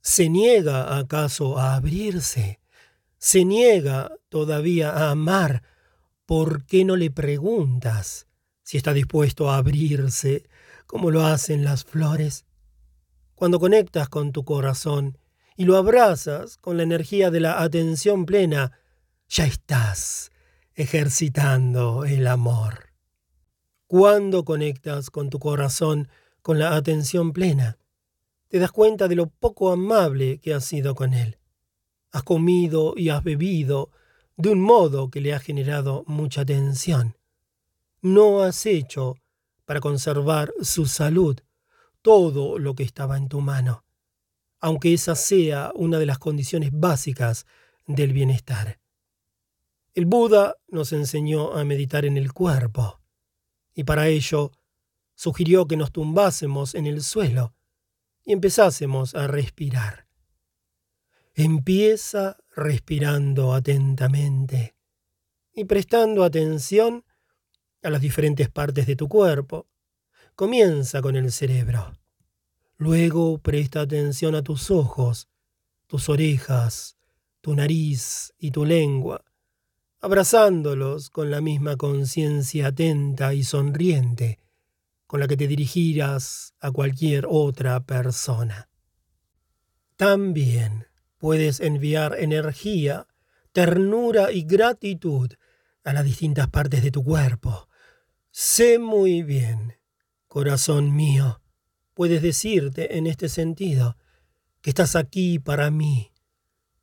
¿Se 0.00 0.28
niega 0.28 0.98
acaso 0.98 1.58
a 1.58 1.76
abrirse? 1.76 2.58
¿Se 3.18 3.44
niega 3.44 4.10
todavía 4.30 4.90
a 4.90 5.12
amar? 5.12 5.62
¿Por 6.26 6.66
qué 6.66 6.84
no 6.84 6.96
le 6.96 7.12
preguntas 7.12 8.26
si 8.64 8.76
está 8.76 8.92
dispuesto 8.92 9.48
a 9.48 9.58
abrirse 9.58 10.48
como 10.86 11.12
lo 11.12 11.24
hacen 11.24 11.62
las 11.62 11.84
flores? 11.84 12.46
Cuando 13.36 13.60
conectas 13.60 14.08
con 14.08 14.32
tu 14.32 14.44
corazón 14.44 15.18
y 15.56 15.66
lo 15.66 15.76
abrazas 15.76 16.56
con 16.56 16.78
la 16.78 16.82
energía 16.82 17.30
de 17.30 17.38
la 17.38 17.62
atención 17.62 18.26
plena, 18.26 18.72
ya 19.28 19.46
estás 19.46 20.31
ejercitando 20.82 22.04
el 22.04 22.26
amor. 22.26 22.90
Cuando 23.86 24.44
conectas 24.44 25.10
con 25.10 25.30
tu 25.30 25.38
corazón 25.38 26.08
con 26.42 26.58
la 26.58 26.74
atención 26.74 27.32
plena, 27.32 27.78
te 28.48 28.58
das 28.58 28.72
cuenta 28.72 29.08
de 29.08 29.16
lo 29.16 29.28
poco 29.28 29.72
amable 29.72 30.38
que 30.38 30.52
has 30.54 30.64
sido 30.64 30.94
con 30.94 31.14
él. 31.14 31.38
Has 32.10 32.22
comido 32.22 32.94
y 32.96 33.08
has 33.08 33.24
bebido 33.24 33.90
de 34.36 34.50
un 34.50 34.60
modo 34.60 35.10
que 35.10 35.20
le 35.20 35.34
ha 35.34 35.38
generado 35.38 36.04
mucha 36.06 36.44
tensión. 36.44 37.16
No 38.00 38.42
has 38.42 38.66
hecho, 38.66 39.16
para 39.64 39.80
conservar 39.80 40.52
su 40.60 40.86
salud, 40.86 41.38
todo 42.02 42.58
lo 42.58 42.74
que 42.74 42.82
estaba 42.82 43.16
en 43.16 43.28
tu 43.28 43.40
mano 43.40 43.84
aunque 44.62 44.94
esa 44.94 45.16
sea 45.16 45.72
una 45.74 45.98
de 45.98 46.06
las 46.06 46.18
condiciones 46.18 46.70
básicas 46.72 47.46
del 47.86 48.12
bienestar. 48.12 48.78
El 49.94 50.06
Buda 50.06 50.56
nos 50.68 50.94
enseñó 50.94 51.52
a 51.52 51.64
meditar 51.64 52.06
en 52.06 52.16
el 52.16 52.32
cuerpo, 52.32 53.02
y 53.74 53.84
para 53.84 54.08
ello 54.08 54.50
sugirió 55.14 55.66
que 55.66 55.76
nos 55.76 55.92
tumbásemos 55.92 56.74
en 56.74 56.86
el 56.86 57.02
suelo 57.02 57.54
y 58.24 58.32
empezásemos 58.32 59.14
a 59.14 59.26
respirar. 59.26 60.06
Empieza 61.34 62.38
respirando 62.56 63.52
atentamente 63.52 64.76
y 65.52 65.64
prestando 65.64 66.24
atención 66.24 67.04
a 67.82 67.90
las 67.90 68.00
diferentes 68.00 68.48
partes 68.48 68.86
de 68.86 68.96
tu 68.96 69.08
cuerpo. 69.08 69.68
Comienza 70.34 71.02
con 71.02 71.16
el 71.16 71.30
cerebro. 71.32 71.92
Luego 72.78 73.36
presta 73.38 73.82
atención 73.82 74.34
a 74.36 74.42
tus 74.42 74.70
ojos, 74.70 75.28
tus 75.86 76.08
orejas, 76.08 76.96
tu 77.42 77.54
nariz 77.54 78.32
y 78.38 78.50
tu 78.50 78.64
lengua, 78.64 79.22
abrazándolos 80.02 81.10
con 81.10 81.30
la 81.30 81.40
misma 81.40 81.76
conciencia 81.76 82.66
atenta 82.66 83.34
y 83.34 83.44
sonriente 83.44 84.40
con 85.06 85.20
la 85.20 85.28
que 85.28 85.36
te 85.36 85.46
dirigirás 85.46 86.54
a 86.58 86.72
cualquier 86.72 87.26
otra 87.28 87.84
persona. 87.84 88.68
También 89.96 90.88
puedes 91.18 91.60
enviar 91.60 92.16
energía, 92.18 93.06
ternura 93.52 94.32
y 94.32 94.42
gratitud 94.42 95.30
a 95.84 95.92
las 95.92 96.04
distintas 96.04 96.48
partes 96.48 96.82
de 96.82 96.90
tu 96.90 97.04
cuerpo. 97.04 97.68
Sé 98.32 98.80
muy 98.80 99.22
bien, 99.22 99.78
corazón 100.26 100.96
mío, 100.96 101.40
puedes 101.94 102.22
decirte 102.22 102.98
en 102.98 103.06
este 103.06 103.28
sentido 103.28 103.96
que 104.62 104.70
estás 104.70 104.96
aquí 104.96 105.38
para 105.38 105.70
mí. 105.70 106.10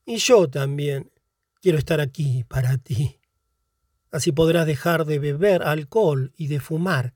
Y 0.06 0.18
yo 0.18 0.50
también 0.50 1.12
quiero 1.62 1.78
estar 1.78 2.00
aquí 2.00 2.44
para 2.44 2.78
ti. 2.78 3.20
Así 4.12 4.32
podrás 4.32 4.66
dejar 4.66 5.06
de 5.06 5.20
beber 5.20 5.64
alcohol 5.64 6.34
y 6.36 6.48
de 6.48 6.60
fumar, 6.60 7.14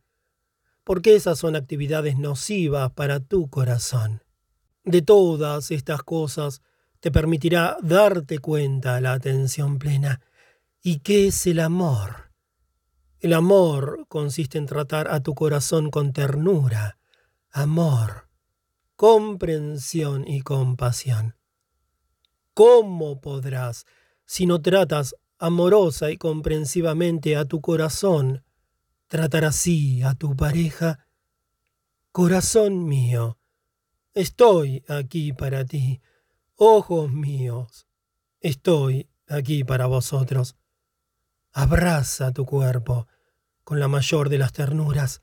porque 0.83 1.15
esas 1.15 1.39
son 1.39 1.55
actividades 1.55 2.17
nocivas 2.17 2.91
para 2.91 3.19
tu 3.19 3.49
corazón. 3.49 4.21
De 4.83 5.01
todas 5.01 5.71
estas 5.71 6.03
cosas 6.03 6.61
te 6.99 7.11
permitirá 7.11 7.77
darte 7.81 8.39
cuenta 8.39 9.01
la 9.01 9.13
atención 9.13 9.79
plena. 9.79 10.21
¿Y 10.81 10.99
qué 10.99 11.27
es 11.27 11.47
el 11.47 11.59
amor? 11.59 12.31
El 13.19 13.33
amor 13.33 14.05
consiste 14.07 14.57
en 14.57 14.65
tratar 14.65 15.09
a 15.09 15.21
tu 15.21 15.33
corazón 15.33 15.89
con 15.89 16.13
ternura, 16.13 16.97
amor, 17.51 18.29
comprensión 18.95 20.27
y 20.27 20.41
compasión. 20.41 21.35
¿Cómo 22.53 23.19
podrás, 23.21 23.85
si 24.33 24.47
no 24.47 24.63
tratas 24.63 25.15
amorosa 25.37 26.09
y 26.09 26.17
comprensivamente 26.17 27.35
a 27.35 27.45
tu 27.45 27.61
corazón, 27.61 28.43
tratar 29.07 29.45
así 29.45 30.01
a 30.01 30.15
tu 30.15 30.35
pareja? 30.35 31.05
Corazón 32.11 32.87
mío, 32.87 33.37
estoy 34.15 34.83
aquí 34.87 35.33
para 35.33 35.65
ti. 35.65 36.01
Ojos 36.55 37.11
míos, 37.11 37.85
estoy 38.39 39.07
aquí 39.27 39.63
para 39.63 39.85
vosotros. 39.85 40.55
Abraza 41.51 42.31
tu 42.31 42.47
cuerpo 42.47 43.07
con 43.63 43.79
la 43.79 43.87
mayor 43.87 44.29
de 44.29 44.39
las 44.39 44.51
ternuras 44.51 45.21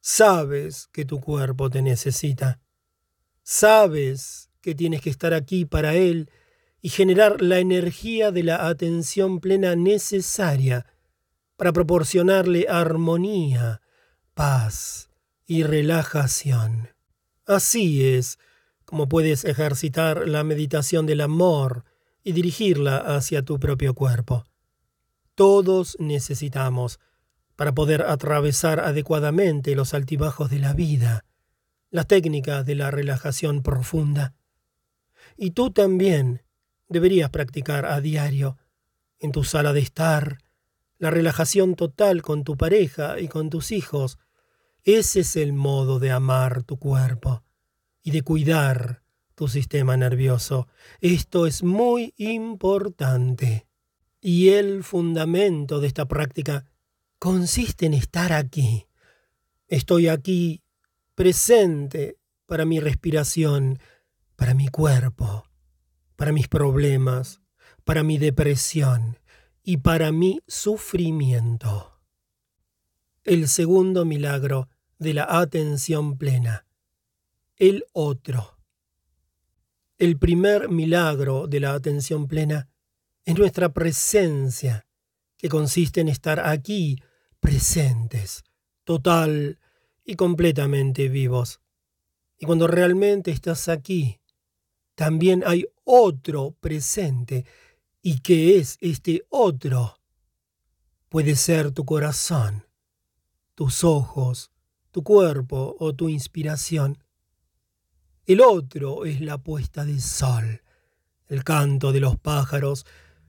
Sabes 0.00 0.86
que 0.92 1.04
tu 1.04 1.20
cuerpo 1.20 1.70
te 1.70 1.82
necesita. 1.82 2.60
Sabes 3.42 4.48
que 4.60 4.76
tienes 4.76 5.00
que 5.00 5.10
estar 5.10 5.34
aquí 5.34 5.64
para 5.64 5.96
él 5.96 6.30
y 6.80 6.90
generar 6.90 7.42
la 7.42 7.58
energía 7.58 8.30
de 8.30 8.44
la 8.44 8.68
atención 8.68 9.40
plena 9.40 9.74
necesaria 9.76 10.86
para 11.56 11.72
proporcionarle 11.72 12.66
armonía, 12.68 13.80
paz 14.34 15.10
y 15.46 15.64
relajación. 15.64 16.90
Así 17.46 18.06
es 18.06 18.38
como 18.84 19.08
puedes 19.08 19.44
ejercitar 19.44 20.26
la 20.28 20.44
meditación 20.44 21.04
del 21.04 21.20
amor 21.20 21.84
y 22.22 22.32
dirigirla 22.32 22.96
hacia 22.96 23.42
tu 23.42 23.58
propio 23.58 23.94
cuerpo. 23.94 24.46
Todos 25.34 25.96
necesitamos, 25.98 26.98
para 27.54 27.74
poder 27.74 28.02
atravesar 28.02 28.80
adecuadamente 28.80 29.74
los 29.74 29.92
altibajos 29.92 30.48
de 30.48 30.58
la 30.60 30.72
vida, 30.72 31.24
la 31.90 32.04
técnica 32.04 32.62
de 32.62 32.76
la 32.76 32.90
relajación 32.90 33.62
profunda. 33.62 34.34
Y 35.36 35.50
tú 35.50 35.70
también 35.70 36.42
deberías 36.88 37.30
practicar 37.30 37.86
a 37.86 38.00
diario, 38.00 38.56
en 39.18 39.32
tu 39.32 39.44
sala 39.44 39.72
de 39.72 39.80
estar, 39.80 40.38
la 40.98 41.10
relajación 41.10 41.74
total 41.74 42.22
con 42.22 42.44
tu 42.44 42.56
pareja 42.56 43.20
y 43.20 43.28
con 43.28 43.50
tus 43.50 43.72
hijos. 43.72 44.18
Ese 44.84 45.20
es 45.20 45.36
el 45.36 45.52
modo 45.52 45.98
de 45.98 46.10
amar 46.10 46.62
tu 46.62 46.78
cuerpo 46.78 47.44
y 48.02 48.10
de 48.10 48.22
cuidar 48.22 49.02
tu 49.34 49.48
sistema 49.48 49.96
nervioso. 49.96 50.66
Esto 51.00 51.46
es 51.46 51.62
muy 51.62 52.14
importante. 52.16 53.66
Y 54.20 54.48
el 54.48 54.82
fundamento 54.82 55.78
de 55.78 55.86
esta 55.86 56.06
práctica 56.06 56.64
consiste 57.20 57.86
en 57.86 57.94
estar 57.94 58.32
aquí. 58.32 58.86
Estoy 59.68 60.08
aquí 60.08 60.62
presente 61.14 62.18
para 62.46 62.64
mi 62.64 62.80
respiración, 62.80 63.78
para 64.34 64.54
mi 64.54 64.68
cuerpo, 64.68 65.47
para 66.18 66.32
mis 66.32 66.48
problemas, 66.48 67.40
para 67.84 68.02
mi 68.02 68.18
depresión 68.18 69.20
y 69.62 69.76
para 69.76 70.10
mi 70.10 70.40
sufrimiento. 70.48 72.00
El 73.22 73.46
segundo 73.46 74.04
milagro 74.04 74.68
de 74.98 75.14
la 75.14 75.26
atención 75.28 76.18
plena. 76.18 76.66
El 77.54 77.84
otro. 77.92 78.58
El 79.96 80.18
primer 80.18 80.68
milagro 80.68 81.46
de 81.46 81.60
la 81.60 81.74
atención 81.74 82.26
plena 82.26 82.68
es 83.24 83.38
nuestra 83.38 83.72
presencia, 83.72 84.88
que 85.36 85.48
consiste 85.48 86.00
en 86.00 86.08
estar 86.08 86.40
aquí, 86.40 87.00
presentes, 87.38 88.42
total 88.82 89.60
y 90.04 90.16
completamente 90.16 91.08
vivos. 91.08 91.60
Y 92.36 92.46
cuando 92.46 92.66
realmente 92.66 93.30
estás 93.30 93.68
aquí, 93.68 94.18
también 94.96 95.44
hay 95.46 95.68
otro 95.90 96.54
presente. 96.60 97.46
¿Y 98.02 98.20
qué 98.20 98.58
es 98.58 98.76
este 98.80 99.24
otro? 99.30 99.98
Puede 101.08 101.34
ser 101.36 101.72
tu 101.72 101.84
corazón, 101.84 102.66
tus 103.54 103.82
ojos, 103.82 104.50
tu 104.90 105.02
cuerpo 105.02 105.76
o 105.80 105.94
tu 105.94 106.08
inspiración. 106.08 107.02
El 108.26 108.42
otro 108.42 109.06
es 109.06 109.22
la 109.22 109.38
puesta 109.38 109.86
del 109.86 110.02
sol, 110.02 110.62
el 111.26 111.42
canto 111.42 111.92
de 111.92 112.00
los 112.00 112.18
pájaros, 112.18 112.84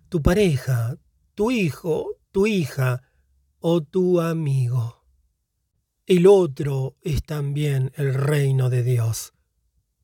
tu 0.10 0.22
pareja, 0.22 0.98
tu 1.36 1.52
hijo, 1.52 2.18
tu 2.32 2.46
hija 2.46 3.02
o 3.60 3.82
tu 3.82 4.20
amigo. 4.20 5.06
El 6.06 6.28
otro 6.28 6.98
es 7.02 7.24
también 7.24 7.92
el 7.96 8.14
reino 8.14 8.70
de 8.70 8.84
Dios 8.84 9.34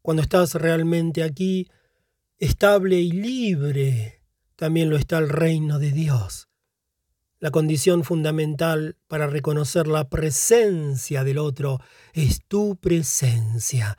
cuando 0.06 0.22
estás 0.22 0.54
realmente 0.54 1.24
aquí, 1.24 1.68
estable 2.38 3.00
y 3.00 3.12
libre, 3.12 4.22
también 4.56 4.90
lo 4.90 4.98
está 4.98 5.18
el 5.18 5.30
reino 5.30 5.80
de 5.80 5.92
Dios. 5.92 6.50
La 7.40 7.52
condición 7.52 8.04
fundamental 8.04 8.98
para 9.08 9.28
reconocer 9.28 9.88
la 9.88 10.10
presencia 10.10 11.24
del 11.24 11.38
otro 11.38 11.80
es 12.14 12.44
tu 12.48 12.78
presencia, 12.78 13.98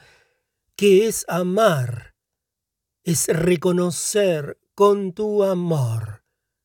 que 0.75 1.07
es 1.07 1.25
amar, 1.29 2.15
es 3.05 3.29
reconocer 3.29 4.59
con 4.75 5.13
tu 5.13 5.45
amor 5.45 6.25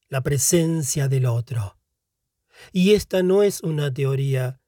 la 0.10 0.22
presencia 0.22 1.08
del 1.08 1.26
otro. 1.26 1.78
Y 2.72 2.94
esta 2.94 3.24
no 3.24 3.44
es 3.44 3.62
una 3.62 3.94
teoría, 3.94 4.60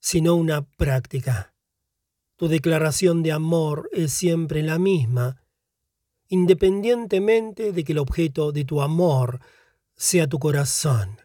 sino 0.00 0.34
una 0.34 0.66
práctica. 0.66 1.54
Tu 2.36 2.48
declaración 2.48 3.22
de 3.22 3.32
amor 3.32 3.88
es 3.92 4.12
siempre 4.12 4.62
la 4.62 4.78
misma, 4.78 5.42
independientemente 6.28 7.72
de 7.72 7.84
que 7.84 7.92
el 7.92 7.98
objeto 7.98 8.52
de 8.52 8.64
tu 8.64 8.82
amor 8.82 9.40
sea 9.94 10.26
tu 10.26 10.38
corazón, 10.38 11.20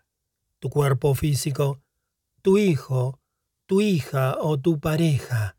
tu 0.60 0.70
cuerpo 0.70 1.16
físico, 1.16 1.82
tu 2.42 2.58
hijo, 2.58 3.20
tu 3.66 3.82
hija 3.82 4.38
o 4.40 4.60
tu 4.60 4.80
pareja. 4.80 5.58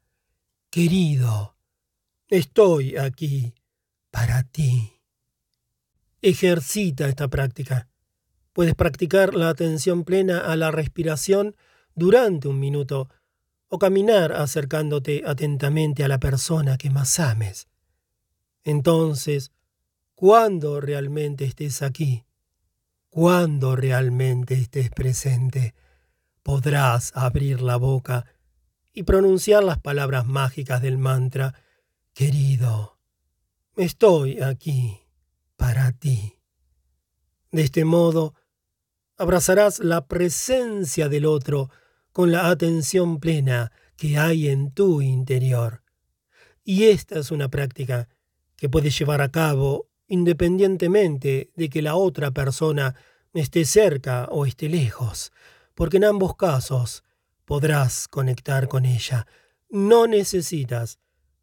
Querido, 0.71 1.57
estoy 2.29 2.97
aquí 2.97 3.55
para 4.11 4.43
ti. 4.45 5.01
Ejercita 6.21 7.09
esta 7.09 7.29
práctica. 7.29 7.89
Puedes 8.53 8.75
practicar 8.75 9.35
la 9.35 9.49
atención 9.49 10.05
plena 10.05 10.39
a 10.41 10.57
la 10.57 10.71
respiración 10.71 11.57
durante 11.95 12.49
un 12.49 12.61
minuto 12.61 13.09
o 13.69 13.79
caminar 13.79 14.33
acercándote 14.33 15.23
atentamente 15.27 16.05
a 16.05 16.09
la 16.09 16.21
persona 16.21 16.77
que 16.77 16.91
más 16.91 17.19
ames. 17.19 17.67
Entonces, 18.65 19.53
cuando 20.15 20.81
realmente 20.81 21.45
estés 21.45 21.83
aquí, 21.83 22.25
cuando 23.09 23.77
realmente 23.77 24.55
estés 24.55 24.91
presente, 24.91 25.75
podrás 26.43 27.13
abrir 27.15 27.61
la 27.61 27.77
boca 27.77 28.27
y 28.93 29.03
pronunciar 29.03 29.65
las 29.65 29.79
palabras 29.79 30.27
mágicas 30.27 30.83
del 30.83 30.99
mantra, 30.99 31.55
querido, 32.15 32.99
estoy 33.77 34.41
aquí 34.41 35.01
para 35.57 35.93
ti. 35.93 36.39
De 37.51 37.63
este 37.63 37.85
modo, 37.85 38.35
abrazarás 39.17 39.79
la 39.79 40.07
presencia 40.07 41.09
del 41.09 41.27
otro 41.27 41.71
con 42.13 42.33
la 42.33 42.49
atención 42.49 43.19
plena 43.19 43.73
que 43.97 44.19
hay 44.19 44.49
en 44.49 44.73
tu 44.73 45.01
interior. 45.03 45.83
Y 46.65 46.85
esta 46.85 47.19
es 47.19 47.31
una 47.31 47.49
práctica 47.49 48.09
que 48.63 48.69
puedes 48.69 48.97
llevar 48.97 49.21
a 49.23 49.33
cabo 49.33 49.91
independientemente 50.07 51.51
de 51.57 51.69
que 51.69 51.83
la 51.83 51.97
otra 51.97 52.31
persona 52.31 52.95
esté 53.35 53.65
cerca 53.65 54.29
o 54.31 54.47
esté 54.47 54.69
lejos, 54.69 55.33
porque 55.75 55.97
en 55.97 56.05
ambos 56.05 56.37
casos 56.37 57.03
podrás 57.45 58.07
conectar 58.07 58.69
con 58.69 58.85
ella. 58.85 59.27
No 59.69 60.07
necesitas, 60.07 61.01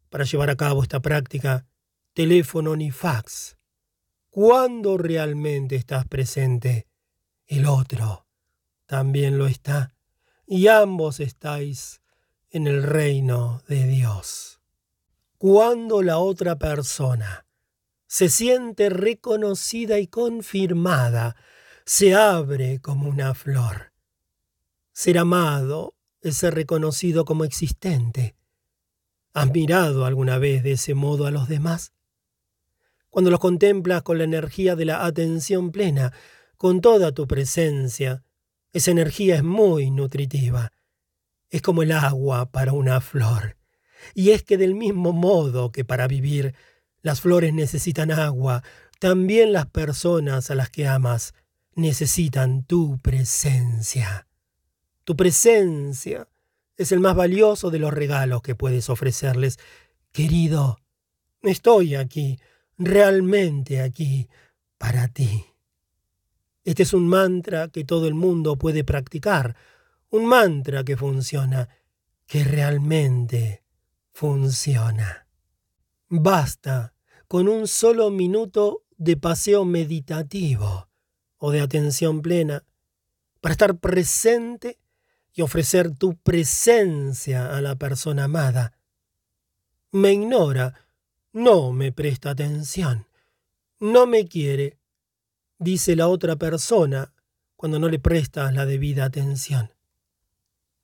para 0.08 0.24
llevar 0.24 0.48
a 0.48 0.56
cabo 0.56 0.82
esta 0.82 1.00
práctica, 1.00 1.66
teléfono 2.14 2.74
ni 2.74 2.90
fax. 2.90 3.58
Cuando 4.30 4.96
realmente 4.96 5.76
estás 5.76 6.06
presente, 6.06 6.86
el 7.46 7.66
otro 7.66 8.24
también 8.86 9.36
lo 9.36 9.46
está 9.46 9.94
y 10.46 10.68
ambos 10.68 11.20
estáis 11.20 12.00
en 12.48 12.66
el 12.66 12.82
reino 12.82 13.62
de 13.68 13.86
Dios. 13.86 14.59
Cuando 15.40 16.02
la 16.02 16.18
otra 16.18 16.58
persona 16.58 17.46
se 18.06 18.28
siente 18.28 18.90
reconocida 18.90 19.98
y 19.98 20.06
confirmada, 20.06 21.34
se 21.86 22.14
abre 22.14 22.78
como 22.80 23.08
una 23.08 23.32
flor. 23.32 23.94
Ser 24.92 25.16
amado 25.16 25.94
es 26.20 26.36
ser 26.36 26.54
reconocido 26.54 27.24
como 27.24 27.44
existente. 27.44 28.36
¿Has 29.32 29.50
mirado 29.50 30.04
alguna 30.04 30.36
vez 30.36 30.62
de 30.62 30.72
ese 30.72 30.92
modo 30.92 31.24
a 31.24 31.30
los 31.30 31.48
demás? 31.48 31.94
Cuando 33.08 33.30
los 33.30 33.40
contemplas 33.40 34.02
con 34.02 34.18
la 34.18 34.24
energía 34.24 34.76
de 34.76 34.84
la 34.84 35.06
atención 35.06 35.70
plena, 35.70 36.12
con 36.58 36.82
toda 36.82 37.12
tu 37.12 37.26
presencia, 37.26 38.22
esa 38.74 38.90
energía 38.90 39.36
es 39.36 39.42
muy 39.42 39.90
nutritiva. 39.90 40.70
Es 41.48 41.62
como 41.62 41.82
el 41.82 41.92
agua 41.92 42.50
para 42.50 42.74
una 42.74 43.00
flor. 43.00 43.56
Y 44.14 44.30
es 44.30 44.42
que 44.42 44.56
del 44.56 44.74
mismo 44.74 45.12
modo 45.12 45.72
que 45.72 45.84
para 45.84 46.06
vivir 46.06 46.54
las 47.02 47.20
flores 47.20 47.52
necesitan 47.54 48.10
agua, 48.10 48.62
también 48.98 49.52
las 49.52 49.66
personas 49.66 50.50
a 50.50 50.54
las 50.54 50.70
que 50.70 50.86
amas 50.86 51.34
necesitan 51.74 52.64
tu 52.64 52.98
presencia. 52.98 54.26
Tu 55.04 55.16
presencia 55.16 56.28
es 56.76 56.92
el 56.92 57.00
más 57.00 57.14
valioso 57.14 57.70
de 57.70 57.78
los 57.78 57.92
regalos 57.92 58.42
que 58.42 58.54
puedes 58.54 58.90
ofrecerles. 58.90 59.58
Querido, 60.12 60.78
estoy 61.42 61.94
aquí, 61.94 62.38
realmente 62.78 63.80
aquí, 63.80 64.28
para 64.78 65.08
ti. 65.08 65.46
Este 66.64 66.82
es 66.82 66.92
un 66.92 67.08
mantra 67.08 67.68
que 67.68 67.84
todo 67.84 68.06
el 68.06 68.14
mundo 68.14 68.56
puede 68.56 68.84
practicar, 68.84 69.56
un 70.10 70.26
mantra 70.26 70.84
que 70.84 70.96
funciona. 70.96 71.68
que 72.26 72.44
realmente 72.44 73.59
funciona. 74.20 75.26
Basta 76.10 76.92
con 77.26 77.48
un 77.48 77.66
solo 77.66 78.10
minuto 78.10 78.84
de 78.98 79.16
paseo 79.16 79.64
meditativo 79.64 80.90
o 81.38 81.50
de 81.50 81.62
atención 81.62 82.20
plena 82.20 82.62
para 83.40 83.52
estar 83.52 83.78
presente 83.78 84.78
y 85.32 85.40
ofrecer 85.40 85.96
tu 85.96 86.18
presencia 86.18 87.56
a 87.56 87.62
la 87.62 87.76
persona 87.76 88.24
amada. 88.24 88.74
Me 89.90 90.12
ignora, 90.12 90.74
no 91.32 91.72
me 91.72 91.90
presta 91.90 92.28
atención, 92.28 93.06
no 93.78 94.06
me 94.06 94.28
quiere, 94.28 94.76
dice 95.58 95.96
la 95.96 96.08
otra 96.08 96.36
persona 96.36 97.14
cuando 97.56 97.78
no 97.78 97.88
le 97.88 97.98
prestas 97.98 98.52
la 98.52 98.66
debida 98.66 99.06
atención. 99.06 99.72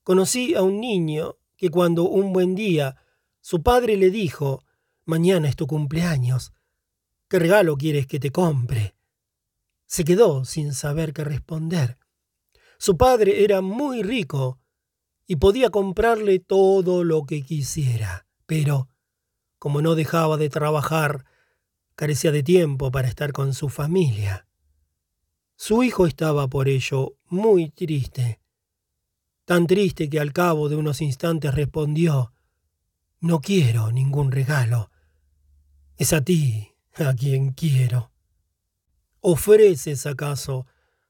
Conocí 0.01 0.55
a 0.55 0.63
un 0.63 0.81
niño 0.81 1.37
que 1.55 1.69
cuando 1.69 2.09
un 2.09 2.33
buen 2.33 2.55
día 2.55 2.95
su 3.49 3.63
padre 3.63 3.95
le 3.95 4.11
dijo, 4.11 4.65
mañana 5.05 5.47
es 5.47 5.55
tu 5.55 5.67
cumpleaños, 5.67 6.51
¿qué 7.29 7.39
regalo 7.39 7.77
quieres 7.77 8.05
que 8.05 8.19
te 8.19 8.29
compre? 8.29 8.93
Se 9.85 10.03
quedó 10.03 10.43
sin 10.43 10.73
saber 10.73 11.13
qué 11.13 11.23
responder. 11.23 11.97
Su 12.77 12.97
padre 12.97 13.45
era 13.45 13.61
muy 13.61 14.03
rico 14.03 14.59
y 15.27 15.37
podía 15.37 15.69
comprarle 15.69 16.39
todo 16.39 17.05
lo 17.05 17.25
que 17.25 17.41
quisiera, 17.41 18.27
pero, 18.45 18.89
como 19.59 19.81
no 19.81 19.95
dejaba 19.95 20.35
de 20.35 20.49
trabajar, 20.49 21.23
carecía 21.95 22.33
de 22.33 22.43
tiempo 22.43 22.91
para 22.91 23.07
estar 23.07 23.31
con 23.31 23.53
su 23.53 23.69
familia. 23.69 24.45
Su 25.55 25.83
hijo 25.83 26.05
estaba 26.05 26.49
por 26.49 26.67
ello 26.67 27.15
muy 27.27 27.69
triste, 27.69 28.41
tan 29.45 29.67
triste 29.67 30.09
que 30.09 30.19
al 30.19 30.33
cabo 30.33 30.67
de 30.67 30.75
unos 30.75 31.01
instantes 31.01 31.55
respondió, 31.55 32.33
No 33.19 33.41
quiero 33.41 33.91
ningún 33.91 34.31
regalo, 34.31 34.91
es 35.95 36.13
a 36.13 36.21
ti 36.21 36.75
a 36.93 37.15
quien 37.15 37.51
quiero. 37.53 38.11
¿Ofreces 39.21 40.05
acaso 40.05 40.67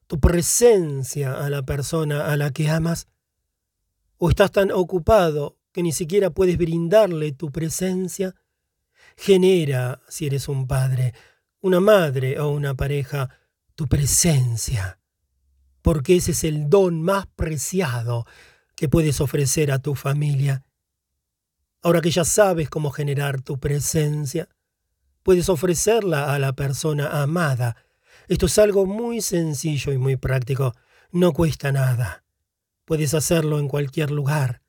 tu 0.07 0.19
presencia 0.19 1.43
a 1.43 1.49
la 1.49 1.63
persona 1.63 2.31
a 2.31 2.37
la 2.37 2.51
que 2.51 2.69
amas? 2.69 3.07
¿O 4.17 4.29
estás 4.29 4.51
tan 4.53 4.71
ocupado 4.71 5.57
que 5.73 5.83
ni 5.83 5.91
siquiera 5.91 6.29
puedes 6.29 6.57
brindarle 6.57 7.33
tu 7.33 7.51
presencia? 7.51 8.35
Genera, 9.17 10.01
si 10.07 10.27
eres 10.27 10.47
un 10.47 10.65
padre, 10.65 11.13
una 11.59 11.81
madre 11.81 12.39
o 12.39 12.51
una 12.51 12.73
pareja, 12.73 13.29
tu 13.75 13.87
presencia, 13.87 14.99
porque 15.81 16.15
ese 16.15 16.31
es 16.31 16.45
el 16.45 16.69
don 16.69 17.03
más 17.03 17.27
preciado 17.27 18.25
que 18.75 18.87
puedes 18.87 19.19
ofrecer 19.19 19.71
a 19.71 19.79
tu 19.79 19.93
familia. 19.93 20.63
Ahora 21.87 22.01
que 22.01 22.11
ya 22.11 22.25
sabes 22.25 22.69
cómo 22.69 22.91
generar 22.91 23.41
tu 23.41 23.59
presencia, 23.59 24.49
puedes 25.23 25.47
ofrecerla 25.47 26.33
a 26.33 26.37
la 26.37 26.51
persona 26.51 27.21
amada 27.21 27.77
esto 28.27 28.47
es 28.47 28.57
algo 28.57 28.85
muy 28.85 29.21
sencillo 29.21 29.93
y 29.93 29.97
muy 29.97 30.17
práctico. 30.17 30.73
No 31.11 31.31
cuesta 31.31 31.71
nada. 31.71 32.25
Puedes 32.83 33.13
hacerlo 33.13 33.59
en 33.59 33.69
cualquier 33.69 34.11
lugar. 34.11 34.61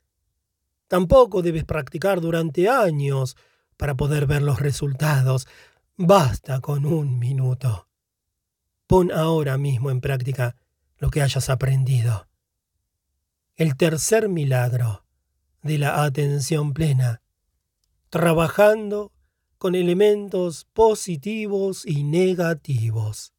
Tampoco 0.87 1.43
debes 1.43 1.65
practicar 1.65 2.21
durante 2.21 2.69
años 2.69 3.37
para 3.77 3.97
poder 3.97 4.27
ver 4.27 4.43
los 4.43 4.61
resultados. 4.61 5.49
Basta 5.97 6.61
con 6.61 6.87
un 6.87 7.19
minuto. 7.19 7.89
Pon 8.87 9.11
ahora 9.11 9.59
mismo 9.59 9.91
en 9.91 10.01
práctica 10.01 10.55
lo 10.99 11.11
que 11.11 11.21
hayas 11.21 11.51
aprendido. 11.51 12.29
El 13.57 13.77
tercer 13.77 14.29
milagro 14.29 15.05
de 15.63 15.79
la 15.79 16.05
atención 16.05 16.73
plena, 16.73 17.23
trabajando 18.11 19.13
con 19.59 19.75
elementos 19.75 20.67
positivos 20.73 21.85
y 21.85 22.05
negativos. 22.05 23.33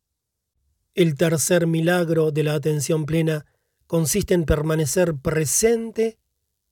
El 0.93 1.15
tercer 1.15 1.65
milagro 1.65 2.31
de 2.31 2.43
la 2.43 2.55
atención 2.55 3.05
plena 3.05 3.45
consiste 3.87 4.33
en 4.33 4.43
permanecer 4.43 5.15
presente 5.15 6.19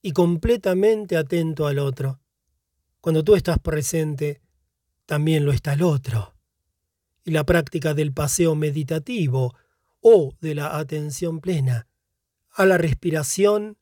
y 0.02 0.12
completamente 0.12 1.18
atento 1.18 1.66
al 1.66 1.80
otro. 1.80 2.20
Cuando 3.00 3.24
tú 3.24 3.36
estás 3.36 3.60
presente, 3.60 4.42
también 5.06 5.46
lo 5.46 5.52
está 5.52 5.74
el 5.74 5.82
otro. 5.82 6.36
Y 7.24 7.32
la 7.32 7.46
práctica 7.46 7.94
del 7.94 8.14
paseo 8.14 8.56
meditativo 8.56 9.56
o 10.02 10.36
de 10.42 10.56
la 10.56 10.78
atención 10.78 11.40
plena 11.40 11.88
a 12.52 12.66
la 12.66 12.78
respiración 12.78 13.78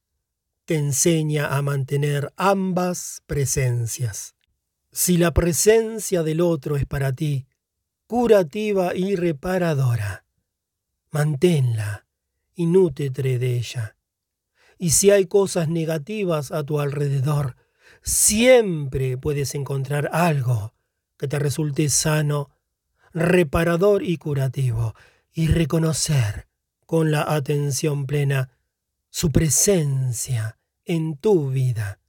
te 0.65 0.75
enseña 0.75 1.55
a 1.55 1.61
mantener 1.61 2.33
ambas 2.35 3.21
presencias. 3.27 4.35
Si 4.91 5.17
la 5.17 5.31
presencia 5.31 6.23
del 6.23 6.41
otro 6.41 6.75
es 6.75 6.85
para 6.85 7.13
ti 7.13 7.47
curativa 8.07 8.95
y 8.95 9.15
reparadora, 9.15 10.25
manténla 11.11 12.05
y 12.53 12.65
nútetre 12.65 13.39
de 13.39 13.57
ella. 13.57 13.97
Y 14.77 14.91
si 14.91 15.11
hay 15.11 15.25
cosas 15.25 15.69
negativas 15.69 16.51
a 16.51 16.63
tu 16.63 16.79
alrededor, 16.79 17.55
siempre 18.01 19.17
puedes 19.17 19.55
encontrar 19.55 20.09
algo 20.11 20.73
que 21.17 21.27
te 21.27 21.39
resulte 21.39 21.89
sano, 21.89 22.49
reparador 23.13 24.03
y 24.03 24.17
curativo, 24.17 24.93
y 25.31 25.47
reconocer 25.47 26.47
con 26.85 27.11
la 27.11 27.23
atención 27.33 28.05
plena 28.05 28.54
su 29.15 29.31
presencia 29.31 30.59
en 30.83 31.15
tu 31.15 31.49
vida. 31.49 32.01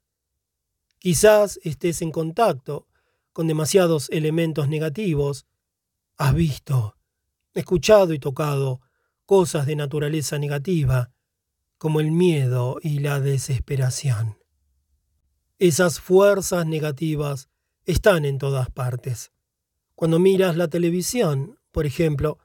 Quizás 0.99 1.61
estés 1.63 2.03
en 2.03 2.11
contacto 2.11 2.89
con 3.33 3.47
demasiados 3.47 4.09
elementos 4.11 4.69
negativos, 4.69 5.47
has 6.17 6.35
visto, 6.35 6.97
escuchado 7.55 8.13
y 8.13 8.19
tocado 8.19 8.81
cosas 9.25 9.67
de 9.67 9.77
naturaleza 9.77 10.41
negativa, 10.41 11.13
como 11.79 12.01
el 12.01 12.11
miedo 12.11 12.79
y 12.83 12.99
la 12.99 13.21
desesperación. 13.21 14.39
Esas 15.61 16.01
fuerzas 16.01 16.67
negativas 16.67 17.49
están 17.85 18.25
en 18.25 18.39
todas 18.39 18.69
partes. 18.69 19.31
Cuando 19.95 20.19
miras 20.19 20.57
la 20.57 20.67
televisión, 20.67 21.61
por 21.71 21.87
ejemplo, 21.87 22.41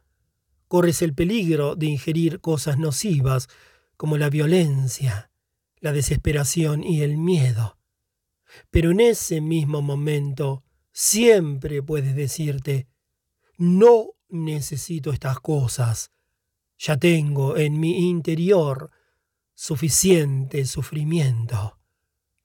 corres 0.67 1.01
el 1.01 1.15
peligro 1.15 1.75
de 1.75 1.87
ingerir 1.87 2.41
cosas 2.41 2.77
nocivas 2.77 3.49
como 4.01 4.17
la 4.17 4.31
violencia, 4.31 5.29
la 5.79 5.91
desesperación 5.91 6.83
y 6.83 7.03
el 7.03 7.17
miedo. 7.17 7.77
Pero 8.71 8.89
en 8.89 8.99
ese 8.99 9.41
mismo 9.41 9.83
momento 9.83 10.63
siempre 10.91 11.83
puedes 11.83 12.15
decirte, 12.15 12.87
no 13.59 14.13
necesito 14.27 15.11
estas 15.11 15.39
cosas, 15.39 16.11
ya 16.79 16.97
tengo 16.97 17.57
en 17.57 17.79
mi 17.79 18.09
interior 18.09 18.89
suficiente 19.53 20.65
sufrimiento, 20.65 21.77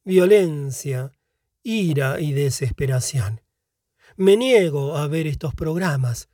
violencia, 0.04 1.10
ira 1.62 2.20
y 2.20 2.34
desesperación. 2.34 3.40
Me 4.16 4.36
niego 4.36 4.98
a 4.98 5.06
ver 5.06 5.26
estos 5.26 5.54
programas. 5.54 6.28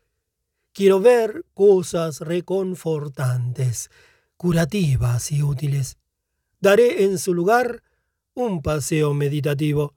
Quiero 0.72 0.98
ver 0.98 1.44
cosas 1.54 2.22
reconfortantes, 2.22 3.88
curativas 4.42 5.32
y 5.32 5.42
útiles. 5.42 5.96
Daré 6.60 7.04
en 7.04 7.18
su 7.18 7.32
lugar 7.32 7.82
un 8.34 8.60
paseo 8.60 9.14
meditativo. 9.14 9.94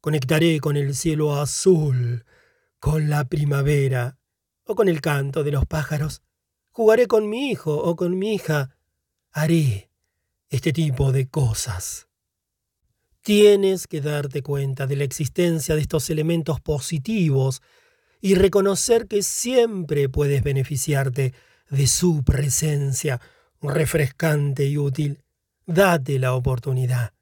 Conectaré 0.00 0.60
con 0.60 0.76
el 0.76 0.94
cielo 0.94 1.34
azul, 1.40 2.24
con 2.78 3.10
la 3.10 3.24
primavera 3.24 4.18
o 4.64 4.74
con 4.74 4.88
el 4.88 5.00
canto 5.00 5.42
de 5.42 5.52
los 5.52 5.66
pájaros 5.66 6.22
jugaré 6.72 7.06
con 7.06 7.28
mi 7.28 7.50
hijo 7.50 7.76
o 7.76 7.94
con 7.96 8.18
mi 8.18 8.34
hija, 8.34 8.74
haré 9.30 9.90
este 10.48 10.72
tipo 10.72 11.12
de 11.12 11.28
cosas. 11.28 12.08
Tienes 13.20 13.86
que 13.86 14.00
darte 14.00 14.42
cuenta 14.42 14.86
de 14.86 14.96
la 14.96 15.04
existencia 15.04 15.74
de 15.76 15.82
estos 15.82 16.10
elementos 16.10 16.60
positivos 16.60 17.62
y 18.20 18.34
reconocer 18.34 19.06
que 19.06 19.22
siempre 19.22 20.08
puedes 20.08 20.42
beneficiarte 20.42 21.34
de 21.70 21.86
su 21.86 22.24
presencia 22.24 23.20
refrescante 23.62 24.66
y 24.66 24.78
útil. 24.78 25.22
Date 25.66 26.18
la 26.18 26.34
oportunidad. 26.34 27.12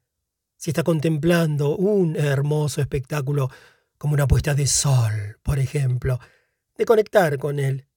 Si 0.57 0.71
está 0.71 0.83
contemplando 0.83 1.75
un 1.75 2.15
hermoso 2.15 2.81
espectáculo 2.81 3.49
como 3.97 4.13
una 4.13 4.27
puesta 4.27 4.53
de 4.53 4.67
sol, 4.67 5.37
por 5.43 5.59
ejemplo, 5.59 6.19
de 6.77 6.85
conectar 6.85 7.37
con 7.37 7.59
él 7.59 7.87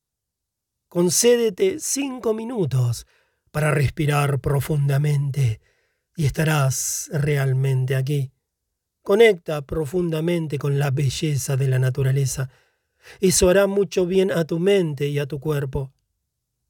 concédete 0.94 1.80
cinco 1.80 2.34
minutos 2.34 3.04
para 3.50 3.72
respirar 3.72 4.38
profundamente 4.38 5.60
y 6.14 6.24
estarás 6.24 7.10
realmente 7.12 7.96
aquí. 7.96 8.30
Conecta 9.02 9.62
profundamente 9.62 10.56
con 10.56 10.78
la 10.78 10.92
belleza 10.92 11.56
de 11.56 11.66
la 11.66 11.80
naturaleza. 11.80 12.48
Eso 13.18 13.48
hará 13.48 13.66
mucho 13.66 14.06
bien 14.06 14.30
a 14.30 14.44
tu 14.44 14.60
mente 14.60 15.08
y 15.08 15.18
a 15.18 15.26
tu 15.26 15.40
cuerpo. 15.40 15.92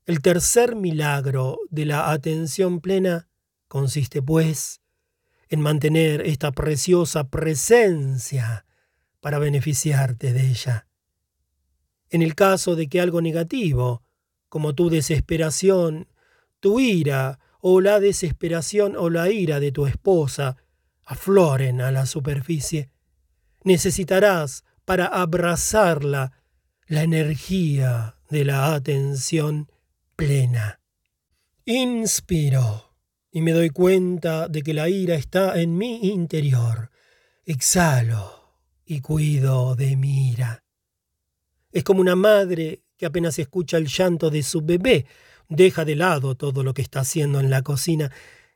El 0.07 0.21
tercer 0.21 0.77
milagro 0.77 1.61
de 1.71 1.87
la 1.87 2.11
atención 2.11 2.81
plena 2.81 3.29
consiste, 3.69 4.21
pues, 4.21 4.83
en 5.49 5.63
mantener 5.63 6.21
esta 6.27 6.53
preciosa 6.53 7.31
presencia 7.31 8.67
para 9.21 9.39
beneficiarte 9.39 10.35
de 10.35 10.51
ella. 10.51 10.87
En 12.11 12.21
el 12.21 12.35
caso 12.35 12.77
de 12.77 12.89
que 12.89 13.01
algo 13.01 13.23
negativo, 13.23 14.03
como 14.51 14.75
tu 14.75 14.91
desesperación, 14.91 16.09
tu 16.61 16.81
ira 16.81 17.39
o 17.61 17.81
la 17.81 17.99
desesperación 17.99 18.97
o 18.97 19.09
la 19.09 19.31
ira 19.31 19.59
de 19.59 19.73
tu 19.73 19.87
esposa, 19.87 20.59
afloren 21.03 21.81
a 21.81 21.91
la 21.91 22.05
superficie, 22.05 22.91
necesitarás 23.63 24.65
para 24.85 25.07
abrazarla 25.07 26.33
la 26.87 27.03
energía 27.03 28.19
de 28.29 28.45
la 28.45 28.75
atención 28.75 29.71
plena. 30.17 30.81
Inspiro 31.65 32.95
y 33.31 33.41
me 33.41 33.53
doy 33.53 33.71
cuenta 33.71 34.49
de 34.49 34.63
que 34.63 34.75
la 34.75 34.89
ira 34.89 35.15
está 35.15 35.61
en 35.61 35.77
mi 35.77 36.09
interior. 36.09 36.91
Exhalo 37.45 38.61
y 38.85 39.01
cuido 39.01 39.75
de 39.75 39.97
mi 39.97 40.31
ira. 40.31 40.65
Es 41.73 41.83
como 41.85 42.01
una 42.01 42.17
madre 42.17 42.85
que 42.97 43.07
apenas 43.07 43.39
escucha 43.39 43.77
el 43.77 43.87
llanto 43.87 44.31
de 44.31 44.43
su 44.43 44.63
bebé, 44.63 45.07
deja 45.49 45.85
de 45.85 45.97
lado 45.97 46.37
todo 46.37 46.63
lo 46.63 46.75
que 46.75 46.83
está 46.83 47.01
haciendo 47.01 47.41
en 47.41 47.51
la 47.51 47.63
cocina 47.63 48.13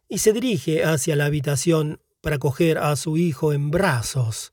y 0.08 0.18
se 0.18 0.32
dirige 0.32 0.84
hacia 0.84 1.16
la 1.16 1.26
habitación 1.26 2.00
para 2.20 2.38
coger 2.38 2.78
a 2.78 2.94
su 2.96 3.16
hijo 3.16 3.52
en 3.52 3.70
brazos. 3.70 4.52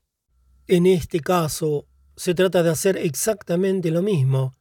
En 0.66 0.86
este 0.86 1.20
caso, 1.20 1.86
se 2.16 2.34
trata 2.34 2.62
de 2.62 2.70
hacer 2.70 2.96
exactamente 2.96 3.90
lo 3.90 4.02
mismo, 4.02 4.54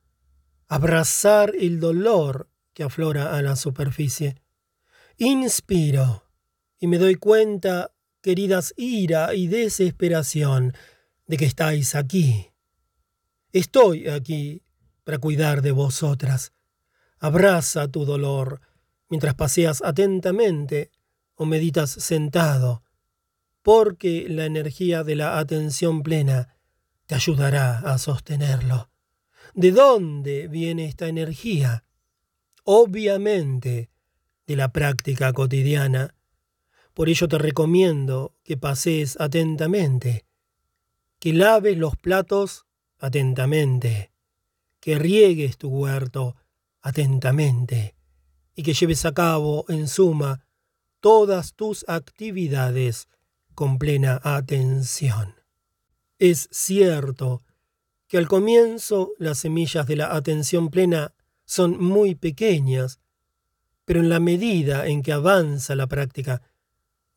abrazar 0.68 1.54
el 1.60 1.80
dolor 1.80 2.50
que 2.74 2.84
aflora 2.84 3.36
a 3.36 3.42
la 3.42 3.56
superficie. 3.56 4.42
Inspiro 5.18 6.24
y 6.80 6.88
me 6.88 6.98
doy 6.98 7.16
cuenta, 7.16 7.94
queridas 8.22 8.74
ira 8.78 9.34
y 9.34 9.48
desesperación, 9.48 10.74
de 11.28 11.38
que 11.38 11.46
estáis 11.46 11.96
aquí. 11.96 12.52
Estoy 13.52 14.08
aquí 14.10 14.62
para 15.04 15.18
cuidar 15.18 15.62
de 15.62 15.72
vosotras. 15.72 16.52
Abraza 17.20 17.88
tu 17.88 18.06
dolor 18.06 18.62
mientras 19.10 19.36
paseas 19.36 19.82
atentamente 19.84 20.92
o 21.36 21.46
meditas 21.46 21.90
sentado, 21.90 22.84
porque 23.62 24.28
la 24.30 24.46
energía 24.46 25.04
de 25.04 25.16
la 25.16 25.40
atención 25.40 26.04
plena 26.04 26.56
te 27.06 27.16
ayudará 27.16 27.80
a 27.80 27.98
sostenerlo. 27.98 28.90
¿De 29.56 29.72
dónde 29.72 30.50
viene 30.50 30.84
esta 30.84 31.08
energía? 31.08 31.86
Obviamente, 32.66 33.90
de 34.46 34.56
la 34.58 34.74
práctica 34.74 35.32
cotidiana. 35.32 36.14
Por 36.94 37.08
ello 37.08 37.30
te 37.30 37.38
recomiendo 37.38 38.36
que 38.44 38.58
pases 38.58 39.18
atentamente, 39.18 40.26
que 41.20 41.32
laves 41.32 41.78
los 41.78 41.96
platos 41.96 42.66
atentamente, 43.00 44.12
que 44.82 45.00
riegues 45.00 45.58
tu 45.58 45.70
huerto 45.70 46.36
atentamente 46.82 47.96
y 48.56 48.64
que 48.64 48.74
lleves 48.74 49.06
a 49.06 49.14
cabo, 49.14 49.64
en 49.70 49.88
suma, 49.88 50.46
todas 51.00 51.54
tus 51.54 51.86
actividades 51.88 53.08
con 53.54 53.78
plena 53.78 54.20
atención. 54.22 55.34
Es 56.20 56.50
cierto 56.52 57.45
que 58.08 58.18
al 58.18 58.28
comienzo 58.28 59.14
las 59.18 59.40
semillas 59.40 59.88
de 59.88 59.96
la 59.96 60.16
atención 60.16 60.70
plena 60.70 61.14
son 61.46 61.82
muy 61.82 62.16
pequeñas, 62.16 63.00
pero 63.86 64.00
en 64.00 64.10
la 64.10 64.20
medida 64.20 64.88
en 64.88 65.02
que 65.02 65.14
avanza 65.14 65.76
la 65.76 65.88
práctica, 65.88 66.42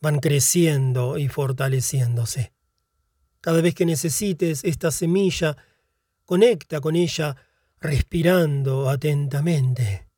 van 0.00 0.20
creciendo 0.20 1.18
y 1.18 1.28
fortaleciéndose. 1.28 2.52
Cada 3.40 3.60
vez 3.60 3.74
que 3.74 3.86
necesites 3.86 4.64
esta 4.64 4.90
semilla, 4.90 5.56
conecta 6.24 6.80
con 6.80 6.96
ella 6.96 7.36
respirando 7.80 8.90
atentamente. 8.90 10.08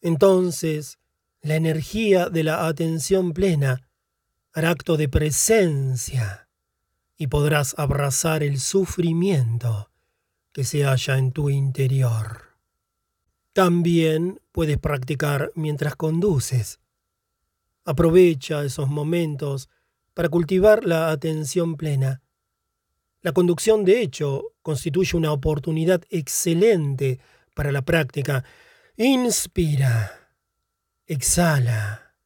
Entonces, 0.00 0.98
la 1.40 1.56
energía 1.56 2.28
de 2.28 2.44
la 2.44 2.66
atención 2.66 3.32
plena 3.32 3.88
hará 4.52 4.70
acto 4.70 4.96
de 4.96 5.08
presencia 5.08 6.41
y 7.22 7.28
podrás 7.28 7.76
abrazar 7.78 8.42
el 8.42 8.58
sufrimiento 8.58 9.92
que 10.50 10.64
se 10.64 10.82
halla 10.82 11.18
en 11.18 11.30
tu 11.30 11.50
interior. 11.50 12.56
También 13.52 14.40
puedes 14.50 14.76
practicar 14.78 15.52
mientras 15.54 15.94
conduces. 15.94 16.80
Aprovecha 17.84 18.64
esos 18.64 18.88
momentos 18.88 19.68
para 20.14 20.30
cultivar 20.30 20.84
la 20.84 21.12
atención 21.12 21.76
plena. 21.76 22.22
La 23.20 23.30
conducción, 23.30 23.84
de 23.84 24.02
hecho, 24.02 24.56
constituye 24.60 25.16
una 25.16 25.30
oportunidad 25.30 26.02
excelente 26.10 27.20
para 27.54 27.70
la 27.70 27.82
práctica. 27.82 28.42
Inspira, 28.96 30.34
exhala 31.06 32.16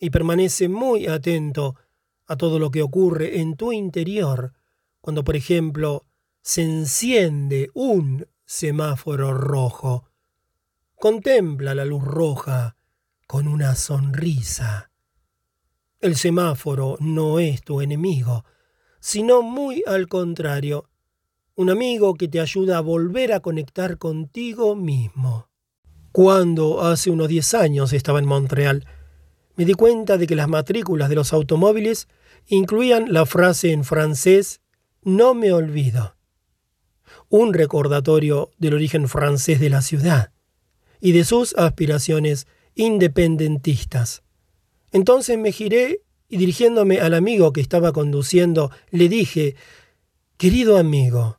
y 0.00 0.10
permanece 0.10 0.68
muy 0.68 1.06
atento 1.06 1.76
a 2.32 2.36
todo 2.36 2.58
lo 2.58 2.70
que 2.70 2.82
ocurre 2.82 3.40
en 3.40 3.56
tu 3.56 3.72
interior 3.72 4.52
cuando, 5.00 5.24
por 5.24 5.36
ejemplo, 5.36 6.04
se 6.42 6.62
enciende 6.62 7.70
un 7.74 8.26
semáforo 8.44 9.32
rojo 9.32 10.12
contempla 11.02 11.74
la 11.74 11.84
luz 11.84 12.04
roja 12.04 12.76
con 13.26 13.48
una 13.48 13.74
sonrisa. 13.74 14.92
El 16.00 16.14
semáforo 16.14 16.96
no 17.00 17.40
es 17.40 17.62
tu 17.62 17.80
enemigo, 17.80 18.44
sino 19.00 19.42
muy 19.42 19.82
al 19.84 20.06
contrario, 20.06 20.88
un 21.56 21.70
amigo 21.70 22.14
que 22.14 22.28
te 22.28 22.38
ayuda 22.38 22.78
a 22.78 22.82
volver 22.82 23.32
a 23.32 23.40
conectar 23.40 23.98
contigo 23.98 24.76
mismo. 24.76 25.48
Cuando 26.12 26.82
hace 26.82 27.10
unos 27.10 27.26
diez 27.26 27.52
años 27.52 27.92
estaba 27.92 28.20
en 28.20 28.26
Montreal, 28.26 28.86
me 29.56 29.64
di 29.64 29.74
cuenta 29.74 30.18
de 30.18 30.28
que 30.28 30.36
las 30.36 30.46
matrículas 30.46 31.08
de 31.08 31.16
los 31.16 31.32
automóviles 31.32 32.06
incluían 32.46 33.12
la 33.12 33.26
frase 33.26 33.72
en 33.72 33.84
francés 33.84 34.60
No 35.02 35.34
me 35.34 35.52
olvido, 35.52 36.16
un 37.28 37.54
recordatorio 37.54 38.50
del 38.58 38.74
origen 38.74 39.08
francés 39.08 39.58
de 39.60 39.70
la 39.70 39.82
ciudad 39.82 40.32
y 41.00 41.12
de 41.12 41.24
sus 41.24 41.54
aspiraciones 41.56 42.46
independentistas. 42.74 44.22
Entonces 44.92 45.38
me 45.38 45.52
giré 45.52 46.02
y 46.28 46.36
dirigiéndome 46.36 47.00
al 47.00 47.14
amigo 47.14 47.52
que 47.52 47.60
estaba 47.60 47.92
conduciendo, 47.92 48.70
le 48.90 49.08
dije, 49.08 49.56
Querido 50.36 50.76
amigo, 50.76 51.38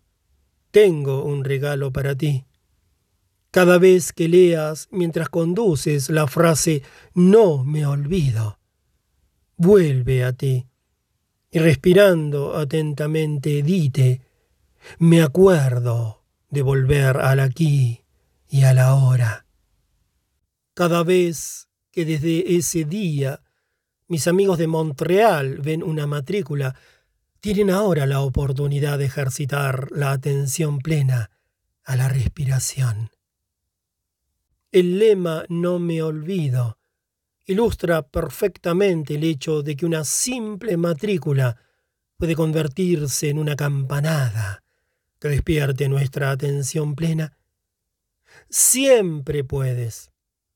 tengo 0.71 1.23
un 1.23 1.43
regalo 1.43 1.91
para 1.91 2.15
ti. 2.15 2.45
Cada 3.51 3.77
vez 3.77 4.13
que 4.13 4.27
leas 4.27 4.87
mientras 4.91 5.29
conduces 5.29 6.09
la 6.09 6.27
frase 6.27 6.83
No 7.13 7.63
me 7.63 7.85
olvido, 7.85 8.59
vuelve 9.57 10.23
a 10.23 10.33
ti 10.33 10.67
y 11.53 11.59
respirando 11.59 12.57
atentamente 12.57 13.61
dite, 13.61 14.21
me 14.97 15.21
acuerdo 15.21 16.23
de 16.49 16.63
volver 16.63 17.17
al 17.17 17.39
aquí 17.39 18.05
y 18.49 18.63
a 18.63 18.73
la 18.73 18.95
hora. 18.95 19.45
Cada 20.73 21.03
vez 21.03 21.69
que 21.91 22.05
desde 22.05 22.55
ese 22.55 22.85
día 22.85 23.43
mis 24.07 24.27
amigos 24.27 24.57
de 24.57 24.65
Montreal 24.65 25.59
ven 25.59 25.83
una 25.83 26.07
matrícula, 26.07 26.75
tienen 27.39 27.69
ahora 27.69 28.07
la 28.07 28.21
oportunidad 28.21 28.97
de 28.97 29.05
ejercitar 29.05 29.89
la 29.91 30.11
atención 30.11 30.79
plena 30.79 31.29
a 31.83 31.95
la 31.95 32.09
respiración. 32.09 33.11
El 34.71 34.97
lema 34.97 35.45
No 35.49 35.77
me 35.77 36.01
olvido 36.01 36.79
ilustra 37.45 38.01
perfectamente 38.01 39.15
el 39.15 39.23
hecho 39.23 39.63
de 39.63 39.75
que 39.75 39.85
una 39.85 40.03
simple 40.03 40.77
matrícula 40.77 41.57
puede 42.17 42.35
convertirse 42.35 43.29
en 43.29 43.39
una 43.39 43.55
campanada 43.55 44.63
que 45.19 45.27
despierte 45.27 45.89
nuestra 45.89 46.31
atención 46.31 46.95
plena. 46.95 47.37
Siempre 48.49 49.43
puedes 49.43 50.13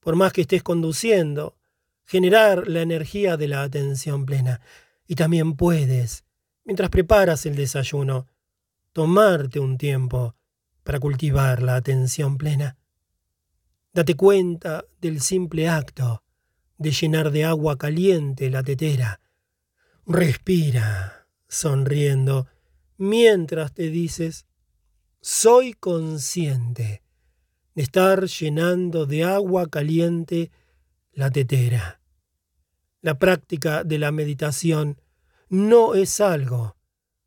por 0.08 0.16
más 0.16 0.32
que 0.32 0.40
estés 0.40 0.64
conduciendo, 0.64 1.58
generar 2.06 2.70
la 2.70 2.80
energía 2.80 3.36
de 3.36 3.50
la 3.50 3.64
atención 3.64 4.26
plena. 4.26 4.62
Y 5.06 5.16
también 5.16 5.58
puedes, 5.58 6.24
mientras 6.64 6.90
preparas 6.90 7.46
el 7.46 7.58
desayuno, 7.58 8.26
tomarte 8.94 9.60
un 9.60 9.78
tiempo 9.78 10.34
para 10.84 11.02
cultivar 11.02 11.62
la 11.62 11.76
atención 11.76 12.38
plena. 12.38 12.78
Date 13.92 14.16
cuenta 14.16 14.86
del 15.02 15.20
simple 15.20 15.68
acto 15.68 16.24
de 16.78 16.92
llenar 16.92 17.32
de 17.32 17.46
agua 17.46 17.78
caliente 17.78 18.50
la 18.50 18.64
tetera. 18.64 19.20
Respira, 20.06 21.28
sonriendo, 21.48 22.48
mientras 22.98 23.74
te 23.74 23.90
dices, 23.90 24.46
soy 25.22 25.74
consciente 25.74 27.04
de 27.76 27.84
estar 27.84 28.26
llenando 28.26 29.06
de 29.06 29.24
agua 29.24 29.68
caliente 29.68 30.52
la 31.12 31.30
tetera. 31.32 32.00
La 33.02 33.20
práctica 33.20 33.84
de 33.84 34.00
la 34.00 34.12
meditación 34.12 35.02
no 35.50 35.96
es 35.96 36.20
algo 36.20 36.76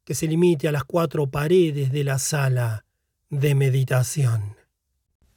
que 0.05 0.15
se 0.15 0.27
limite 0.27 0.69
a 0.69 0.73
las 0.73 0.85
cuatro 0.85 1.31
paredes 1.31 1.93
de 1.93 2.05
la 2.05 2.19
sala 2.19 2.85
de 3.29 3.55
meditación. 3.55 4.57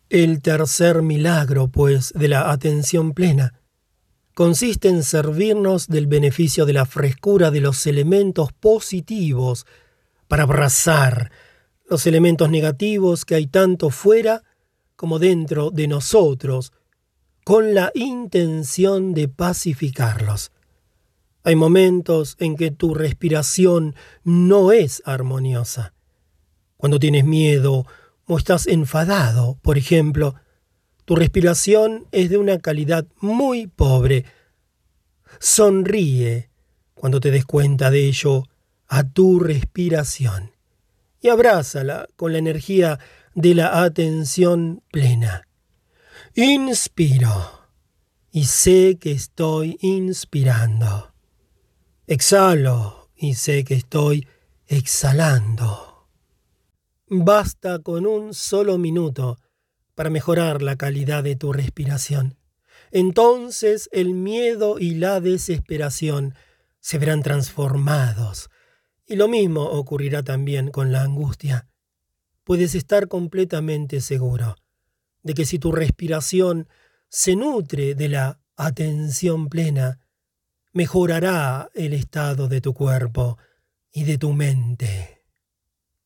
El 0.10 0.42
tercer 0.42 1.02
milagro, 1.02 1.68
pues, 1.68 2.14
de 2.14 2.28
la 2.28 2.52
atención 2.52 3.14
plena 3.14 3.63
consiste 4.34 4.90
en 4.90 5.04
servirnos 5.04 5.88
del 5.88 6.08
beneficio 6.08 6.66
de 6.66 6.74
la 6.74 6.86
frescura 6.86 7.52
de 7.52 7.62
los 7.62 7.86
elementos 7.86 8.52
positivos 8.54 9.66
para 10.28 10.44
abrazar 10.44 11.32
los 11.88 12.08
elementos 12.08 12.50
negativos 12.50 13.26
que 13.26 13.36
hay 13.36 13.48
tanto 13.48 13.90
fuera 13.90 14.44
como 14.96 15.20
dentro 15.20 15.70
de 15.70 15.88
nosotros, 15.88 16.72
con 17.44 17.74
la 17.74 17.92
intención 17.94 19.14
de 19.14 19.28
pacificarlos. 19.28 20.52
Hay 21.44 21.56
momentos 21.56 22.38
en 22.40 22.56
que 22.56 22.72
tu 22.72 22.94
respiración 22.94 23.96
no 24.24 24.72
es 24.72 25.04
armoniosa. 25.06 25.94
Cuando 26.78 27.00
tienes 27.00 27.26
miedo 27.26 27.86
o 28.26 28.38
estás 28.38 28.66
enfadado, 28.66 29.58
por 29.62 29.78
ejemplo, 29.78 30.36
tu 31.06 31.16
respiración 31.16 32.08
es 32.12 32.30
de 32.30 32.38
una 32.38 32.60
calidad 32.60 33.06
muy 33.20 33.68
pobre. 33.68 34.26
Sonríe 35.40 36.50
cuando 36.94 37.20
te 37.20 37.32
des 37.32 37.46
cuenta 37.46 37.92
de 37.92 38.06
ello 38.06 38.44
a 38.88 39.04
tu 39.04 39.40
respiración 39.40 40.52
y 41.20 41.30
abrázala 41.30 42.08
con 42.16 42.32
la 42.32 42.38
energía 42.38 43.00
de 43.36 43.56
la 43.56 43.84
atención 43.84 44.82
plena. 44.92 45.48
Inspiro 46.36 47.68
y 48.32 48.46
sé 48.46 48.98
que 49.00 49.12
estoy 49.12 49.78
inspirando. 49.82 51.14
Exhalo 52.08 53.10
y 53.16 53.36
sé 53.36 53.64
que 53.64 53.76
estoy 53.76 54.28
exhalando. 54.68 56.08
Basta 57.08 57.80
con 57.80 58.06
un 58.06 58.34
solo 58.34 58.78
minuto 58.78 59.38
para 59.96 60.10
mejorar 60.10 60.62
la 60.62 60.76
calidad 60.76 61.24
de 61.24 61.36
tu 61.36 61.54
respiración. 61.54 62.38
Entonces 62.92 63.90
el 63.92 64.14
miedo 64.14 64.78
y 64.80 64.96
la 64.96 65.20
desesperación 65.20 66.36
se 66.80 66.98
verán 66.98 67.24
transformados. 67.24 68.50
Y 69.06 69.16
lo 69.16 69.28
mismo 69.28 69.64
ocurrirá 69.64 70.24
también 70.24 70.72
con 70.72 70.92
la 70.92 71.02
angustia. 71.02 71.68
Puedes 72.44 72.76
estar 72.76 73.08
completamente 73.08 74.02
seguro 74.02 74.56
de 75.24 75.34
que 75.34 75.46
si 75.46 75.60
tu 75.60 75.72
respiración 75.72 76.68
se 77.10 77.36
nutre 77.36 77.96
de 77.96 78.10
la 78.10 78.40
atención 78.56 79.50
plena, 79.50 80.00
mejorará 80.74 81.70
el 81.74 81.94
estado 81.94 82.48
de 82.48 82.62
tu 82.62 82.74
cuerpo 82.74 83.38
y 83.92 84.04
de 84.04 84.18
tu 84.18 84.34
mente. 84.34 85.13